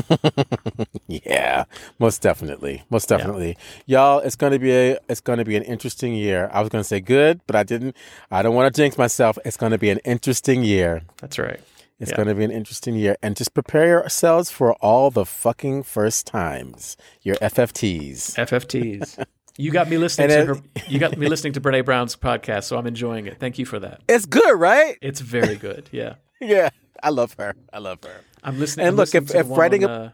Yeah, 1.08 1.66
most 2.00 2.22
definitely, 2.22 2.84
most 2.90 3.10
definitely, 3.10 3.58
y'all. 3.86 4.20
It's 4.20 4.38
gonna 4.38 4.60
be 4.60 4.72
a, 4.72 4.98
it's 5.10 5.20
gonna 5.20 5.44
be 5.44 5.58
an 5.58 5.64
interesting 5.64 6.14
year. 6.14 6.50
I 6.54 6.62
was 6.62 6.70
gonna 6.70 6.86
say 6.86 7.02
good, 7.02 7.42
but 7.48 7.56
I 7.56 7.64
didn't. 7.64 7.98
I 8.30 8.42
don't 8.42 8.56
want 8.56 8.74
to 8.74 8.82
jinx 8.82 8.98
myself. 8.98 9.38
It's 9.44 9.58
gonna 9.58 9.78
be 9.78 9.90
an 9.90 10.00
interesting 10.06 10.64
year. 10.64 11.02
That's 11.18 11.38
right. 11.38 11.60
It's 12.02 12.10
Yeah. 12.12 12.18
gonna 12.18 12.34
be 12.36 12.44
an 12.44 12.52
interesting 12.52 12.96
year, 12.96 13.16
and 13.22 13.36
just 13.36 13.54
prepare 13.54 13.86
yourselves 13.88 14.50
for 14.52 14.74
all 14.82 15.12
the 15.12 15.24
fucking 15.26 15.84
first 15.84 16.26
times. 16.28 16.98
Your 17.22 17.36
FFTs. 17.42 18.36
FFTs. 18.38 19.24
You 19.58 19.70
got 19.72 19.88
me 19.90 19.98
listening 20.06 20.32
And 20.32 20.48
to 20.48 20.56
her. 20.56 20.62
You 20.88 20.98
got 21.00 21.16
me 21.18 21.28
listening 21.30 21.54
to 21.54 21.62
Brene 21.62 21.86
Brown's 21.86 22.16
podcast, 22.16 22.64
so 22.64 22.78
I'm 22.78 22.88
enjoying 22.88 23.28
it. 23.28 23.38
Thank 23.40 23.60
you 23.60 23.66
for 23.66 23.78
that. 23.80 24.02
It's 24.10 24.26
good, 24.26 24.60
right? 24.60 24.98
It's 25.02 25.20
very 25.22 25.56
good. 25.56 25.90
Yeah, 25.92 26.16
Yeah, 26.42 26.70
I 27.04 27.10
love 27.10 27.36
her. 27.38 27.54
I 27.72 27.78
love 27.80 28.00
her. 28.04 28.22
I'm 28.44 28.60
listening. 28.60 28.88
And 28.88 28.94
I'm 28.94 28.98
look, 28.98 29.14
listening 29.14 29.24
if- 29.24 29.30
to 29.30 29.40
if 29.40 29.58
writing 29.58 29.84
on, 29.86 29.90
a- 29.92 29.94
uh, 29.94 30.10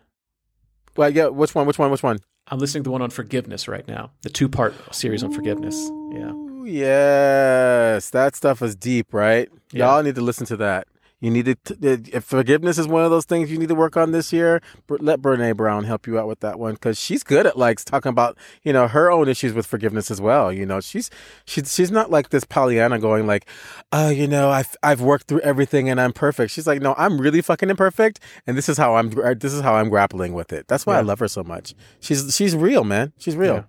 Well, 0.98 1.10
yeah. 1.10 1.28
Which 1.28 1.56
one? 1.56 1.66
Which 1.68 1.80
one? 1.80 1.90
Which 1.90 2.04
one? 2.04 2.20
I'm 2.50 2.60
listening 2.60 2.84
to 2.84 2.88
the 2.90 2.92
one 2.92 3.02
on 3.02 3.10
forgiveness 3.12 3.68
right 3.70 3.88
now. 3.88 4.12
The 4.24 4.30
two 4.30 4.50
part 4.50 4.74
series 4.94 5.24
on 5.24 5.32
forgiveness. 5.32 5.90
Yeah. 6.12 6.34
Yes, 6.66 8.10
that 8.10 8.36
stuff 8.36 8.62
is 8.62 8.76
deep, 8.76 9.14
right? 9.14 9.48
Yeah. 9.72 9.86
Y'all 9.94 10.04
need 10.04 10.16
to 10.16 10.22
listen 10.22 10.46
to 10.48 10.58
that. 10.58 10.88
You 11.20 11.32
need 11.32 11.46
to. 11.66 11.74
Uh, 11.74 11.98
if 12.14 12.24
forgiveness 12.24 12.78
is 12.78 12.88
one 12.88 13.04
of 13.04 13.10
those 13.10 13.26
things 13.26 13.50
you 13.50 13.58
need 13.58 13.70
to 13.70 13.76
work 13.76 13.98
on 13.98 14.12
this 14.12 14.32
year, 14.32 14.62
let 14.88 15.20
Brene 15.20 15.58
Brown 15.58 15.86
help 15.86 16.06
you 16.06 16.20
out 16.20 16.28
with 16.28 16.42
that 16.42 16.60
one 16.60 16.74
because 16.74 17.00
she's 17.00 17.24
good 17.24 17.48
at 17.48 17.58
like 17.58 17.84
talking 17.84 18.12
about 18.12 18.38
you 18.62 18.72
know 18.72 18.88
her 18.88 19.10
own 19.10 19.28
issues 19.28 19.52
with 19.54 19.66
forgiveness 19.66 20.12
as 20.12 20.22
well. 20.22 20.54
You 20.54 20.66
know, 20.66 20.80
she's 20.80 21.10
she's 21.46 21.74
she's 21.74 21.90
not 21.90 22.12
like 22.12 22.30
this 22.30 22.44
Pollyanna 22.44 23.00
going 23.00 23.26
like, 23.26 23.48
oh, 23.92 24.10
you 24.10 24.28
know, 24.28 24.52
I've 24.52 24.76
I've 24.84 25.02
worked 25.02 25.28
through 25.28 25.40
everything 25.40 25.90
and 25.90 26.00
I'm 26.00 26.14
perfect. 26.14 26.52
She's 26.52 26.68
like, 26.68 26.84
no, 26.84 26.94
I'm 27.00 27.20
really 27.20 27.42
fucking 27.42 27.72
imperfect, 27.72 28.20
and 28.46 28.56
this 28.56 28.70
is 28.70 28.78
how 28.78 28.96
I'm 28.96 29.10
this 29.10 29.54
is 29.54 29.62
how 29.62 29.74
I'm 29.76 29.90
grappling 29.90 30.34
with 30.34 30.54
it. 30.54 30.68
That's 30.68 30.86
why 30.86 30.98
I 30.98 31.02
love 31.02 31.18
her 31.18 31.28
so 31.28 31.44
much. 31.44 31.74
She's 32.00 32.36
she's 32.36 32.56
real, 32.56 32.84
man. 32.84 33.14
She's 33.18 33.36
real. 33.36 33.66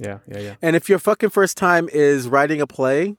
Yeah. 0.00 0.18
Yeah. 0.26 0.36
Yeah. 0.36 0.38
Yeah. 0.40 0.54
And 0.60 0.74
if 0.74 0.88
your 0.88 0.98
fucking 0.98 1.30
first 1.30 1.56
time 1.56 1.88
is 1.92 2.26
writing 2.26 2.60
a 2.60 2.66
play, 2.66 3.16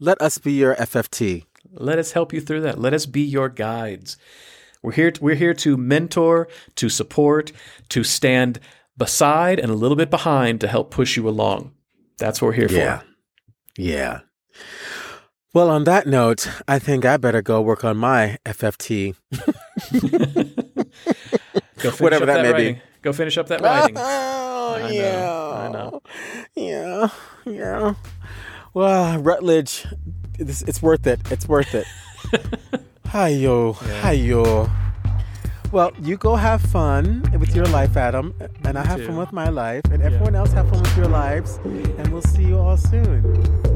let 0.00 0.20
us 0.22 0.38
be 0.38 0.52
your 0.52 0.74
FFT. 0.76 1.44
Let 1.72 1.98
us 1.98 2.12
help 2.12 2.32
you 2.32 2.40
through 2.40 2.62
that. 2.62 2.78
Let 2.78 2.94
us 2.94 3.06
be 3.06 3.22
your 3.22 3.48
guides. 3.48 4.16
We're 4.82 4.92
here. 4.92 5.10
To, 5.10 5.22
we're 5.22 5.34
here 5.34 5.54
to 5.54 5.76
mentor, 5.76 6.48
to 6.76 6.88
support, 6.88 7.52
to 7.90 8.04
stand 8.04 8.60
beside 8.96 9.58
and 9.58 9.70
a 9.70 9.74
little 9.74 9.96
bit 9.96 10.10
behind 10.10 10.60
to 10.60 10.68
help 10.68 10.90
push 10.90 11.16
you 11.16 11.28
along. 11.28 11.72
That's 12.18 12.40
what 12.42 12.48
we're 12.48 12.52
here 12.54 12.68
Yeah. 12.70 12.98
for. 12.98 13.04
Yeah. 13.76 13.94
Yeah. 13.94 14.20
Well, 15.54 15.70
on 15.70 15.84
that 15.84 16.06
note, 16.06 16.48
I 16.68 16.78
think 16.78 17.04
I 17.04 17.16
better 17.16 17.42
go 17.42 17.60
work 17.62 17.84
on 17.84 17.96
my 17.96 18.38
FFT. 18.44 19.14
Whatever 22.00 22.24
up 22.24 22.26
that 22.26 22.42
may 22.42 22.48
be. 22.48 22.52
writing. 22.52 22.80
Go 23.02 23.12
finish 23.12 23.38
up 23.38 23.48
that 23.48 23.60
writing. 23.60 23.96
Oh, 24.70 24.74
I 24.74 24.80
know, 24.82 24.88
yeah. 24.90 25.50
I 25.54 25.68
know. 25.72 26.02
Yeah. 26.54 27.08
Yeah. 27.46 27.94
Well, 28.74 29.18
Rutledge, 29.18 29.86
it's, 30.38 30.62
it's 30.62 30.82
worth 30.82 31.06
it. 31.06 31.20
It's 31.30 31.48
worth 31.48 31.74
it. 31.74 31.86
Hi-yo. 33.06 33.72
Hi-yo. 33.72 34.70
Well, 35.70 35.92
you 36.00 36.16
go 36.16 36.36
have 36.36 36.62
fun 36.62 37.22
with 37.38 37.54
your 37.54 37.66
life, 37.66 37.96
Adam, 37.96 38.34
and 38.64 38.78
I 38.78 38.84
have 38.84 39.00
too. 39.00 39.06
fun 39.08 39.16
with 39.18 39.32
my 39.32 39.50
life, 39.50 39.84
and 39.90 40.02
everyone 40.02 40.34
else 40.34 40.50
have 40.52 40.70
fun 40.70 40.80
with 40.80 40.96
your 40.96 41.08
lives, 41.08 41.58
and 41.64 42.08
we'll 42.08 42.22
see 42.22 42.44
you 42.44 42.58
all 42.58 42.78
soon. 42.78 43.22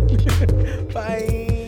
Bye. 0.94 1.61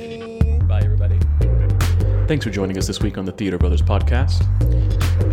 Thanks 2.27 2.43
for 2.43 2.51
joining 2.51 2.79
us 2.79 2.87
this 2.87 3.01
week 3.01 3.19
on 3.19 3.27
the 3.27 3.33
Theater 3.33 3.57
of 3.57 3.65
Others 3.65 3.83
podcast. 3.83 4.45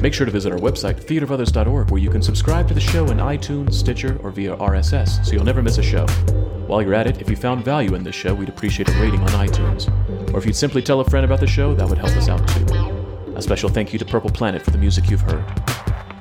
Make 0.01 0.13
sure 0.13 0.25
to 0.25 0.31
visit 0.31 0.51
our 0.51 0.59
website, 0.59 1.01
theaterofothers.org, 1.05 1.89
where 1.89 2.01
you 2.01 2.09
can 2.09 2.21
subscribe 2.21 2.67
to 2.67 2.73
the 2.73 2.81
show 2.81 3.05
in 3.05 3.17
iTunes, 3.17 3.75
Stitcher, 3.75 4.19
or 4.21 4.29
via 4.29 4.57
RSS, 4.57 5.25
so 5.25 5.31
you'll 5.31 5.45
never 5.45 5.61
miss 5.61 5.77
a 5.77 5.83
show. 5.83 6.05
While 6.67 6.81
you're 6.81 6.93
at 6.93 7.07
it, 7.07 7.21
if 7.21 7.29
you 7.29 7.37
found 7.37 7.63
value 7.63 7.95
in 7.95 8.03
this 8.03 8.13
show, 8.13 8.33
we'd 8.33 8.49
appreciate 8.49 8.89
a 8.89 8.91
rating 8.99 9.21
on 9.21 9.29
iTunes. 9.29 9.87
Or 10.33 10.39
if 10.39 10.45
you'd 10.45 10.55
simply 10.57 10.81
tell 10.81 10.99
a 10.99 11.05
friend 11.09 11.23
about 11.23 11.39
the 11.39 11.47
show, 11.47 11.73
that 11.75 11.87
would 11.87 11.97
help 11.97 12.11
us 12.11 12.27
out 12.27 12.45
too. 12.49 12.65
A 13.37 13.41
special 13.41 13.69
thank 13.69 13.93
you 13.93 13.99
to 13.99 14.05
Purple 14.05 14.29
Planet 14.29 14.61
for 14.61 14.71
the 14.71 14.77
music 14.77 15.09
you've 15.09 15.21
heard. 15.21 15.45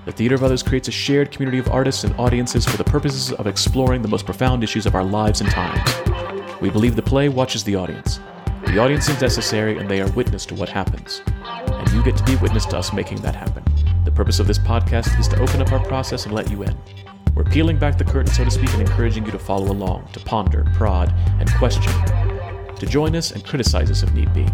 The 0.05 0.13
Theater 0.13 0.37
of 0.37 0.45
Others 0.45 0.63
creates 0.63 0.87
a 0.87 0.93
shared 0.93 1.33
community 1.33 1.59
of 1.59 1.69
artists 1.69 2.05
and 2.05 2.15
audiences 2.15 2.65
for 2.65 2.77
the 2.77 2.85
purposes 2.85 3.33
of 3.33 3.49
exploring 3.49 4.03
the 4.03 4.09
most 4.09 4.25
profound 4.25 4.63
issues 4.63 4.87
of 4.87 4.95
our 4.95 5.05
lives 5.05 5.41
and 5.41 5.51
times. 5.51 6.61
We 6.61 6.71
believe 6.71 6.95
the 6.95 7.03
play 7.03 7.29
watches 7.29 7.65
the 7.65 7.75
audience. 7.75 8.21
The 8.67 8.79
audience 8.79 9.09
is 9.09 9.21
necessary 9.21 9.79
and 9.79 9.91
they 9.91 10.01
are 10.01 10.11
witness 10.13 10.47
to 10.47 10.55
what 10.55 10.69
happens. 10.69 11.23
And 11.27 11.91
you 11.93 12.05
get 12.05 12.17
to 12.17 12.25
be 12.25 12.37
witness 12.37 12.67
to 12.67 12.79
us 12.79 12.93
making 12.93 13.21
that 13.23 13.35
happen. 13.35 13.65
The 14.05 14.13
purpose 14.13 14.39
of 14.39 14.47
this 14.47 14.59
podcast 14.59 15.19
is 15.19 15.27
to 15.29 15.41
open 15.41 15.61
up 15.61 15.73
our 15.73 15.85
process 15.85 16.27
and 16.27 16.35
let 16.35 16.51
you 16.51 16.63
in. 16.63 16.77
We're 17.35 17.45
peeling 17.45 17.79
back 17.79 17.99
the 17.99 18.05
curtain, 18.05 18.33
so 18.33 18.45
to 18.45 18.51
speak, 18.51 18.73
and 18.73 18.83
encouraging 18.83 19.25
you 19.25 19.33
to 19.33 19.39
follow 19.39 19.73
along, 19.73 20.09
to 20.13 20.21
ponder, 20.21 20.71
prod, 20.75 21.13
and 21.41 21.51
question, 21.55 21.93
to 22.77 22.87
join 22.87 23.17
us 23.17 23.33
and 23.33 23.45
criticize 23.45 23.91
us 23.91 24.03
if 24.03 24.13
need 24.13 24.33
be. 24.33 24.47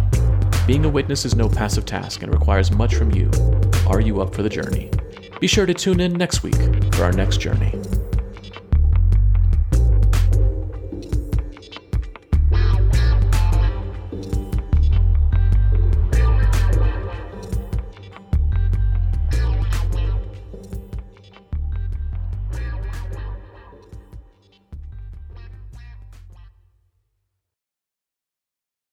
Being 0.67 0.85
a 0.85 0.89
witness 0.89 1.25
is 1.25 1.35
no 1.35 1.49
passive 1.49 1.85
task 1.85 2.23
and 2.23 2.33
requires 2.33 2.71
much 2.71 2.95
from 2.95 3.13
you. 3.13 3.31
Are 3.87 4.01
you 4.01 4.21
up 4.21 4.35
for 4.35 4.43
the 4.43 4.49
journey? 4.49 4.91
Be 5.41 5.47
sure 5.47 5.67
to 5.67 5.75
tune 5.75 6.01
in 6.01 6.13
next 6.15 6.43
week 6.43 6.57
for 6.95 7.05
our 7.05 7.13
next 7.13 7.39
journey. 7.39 7.75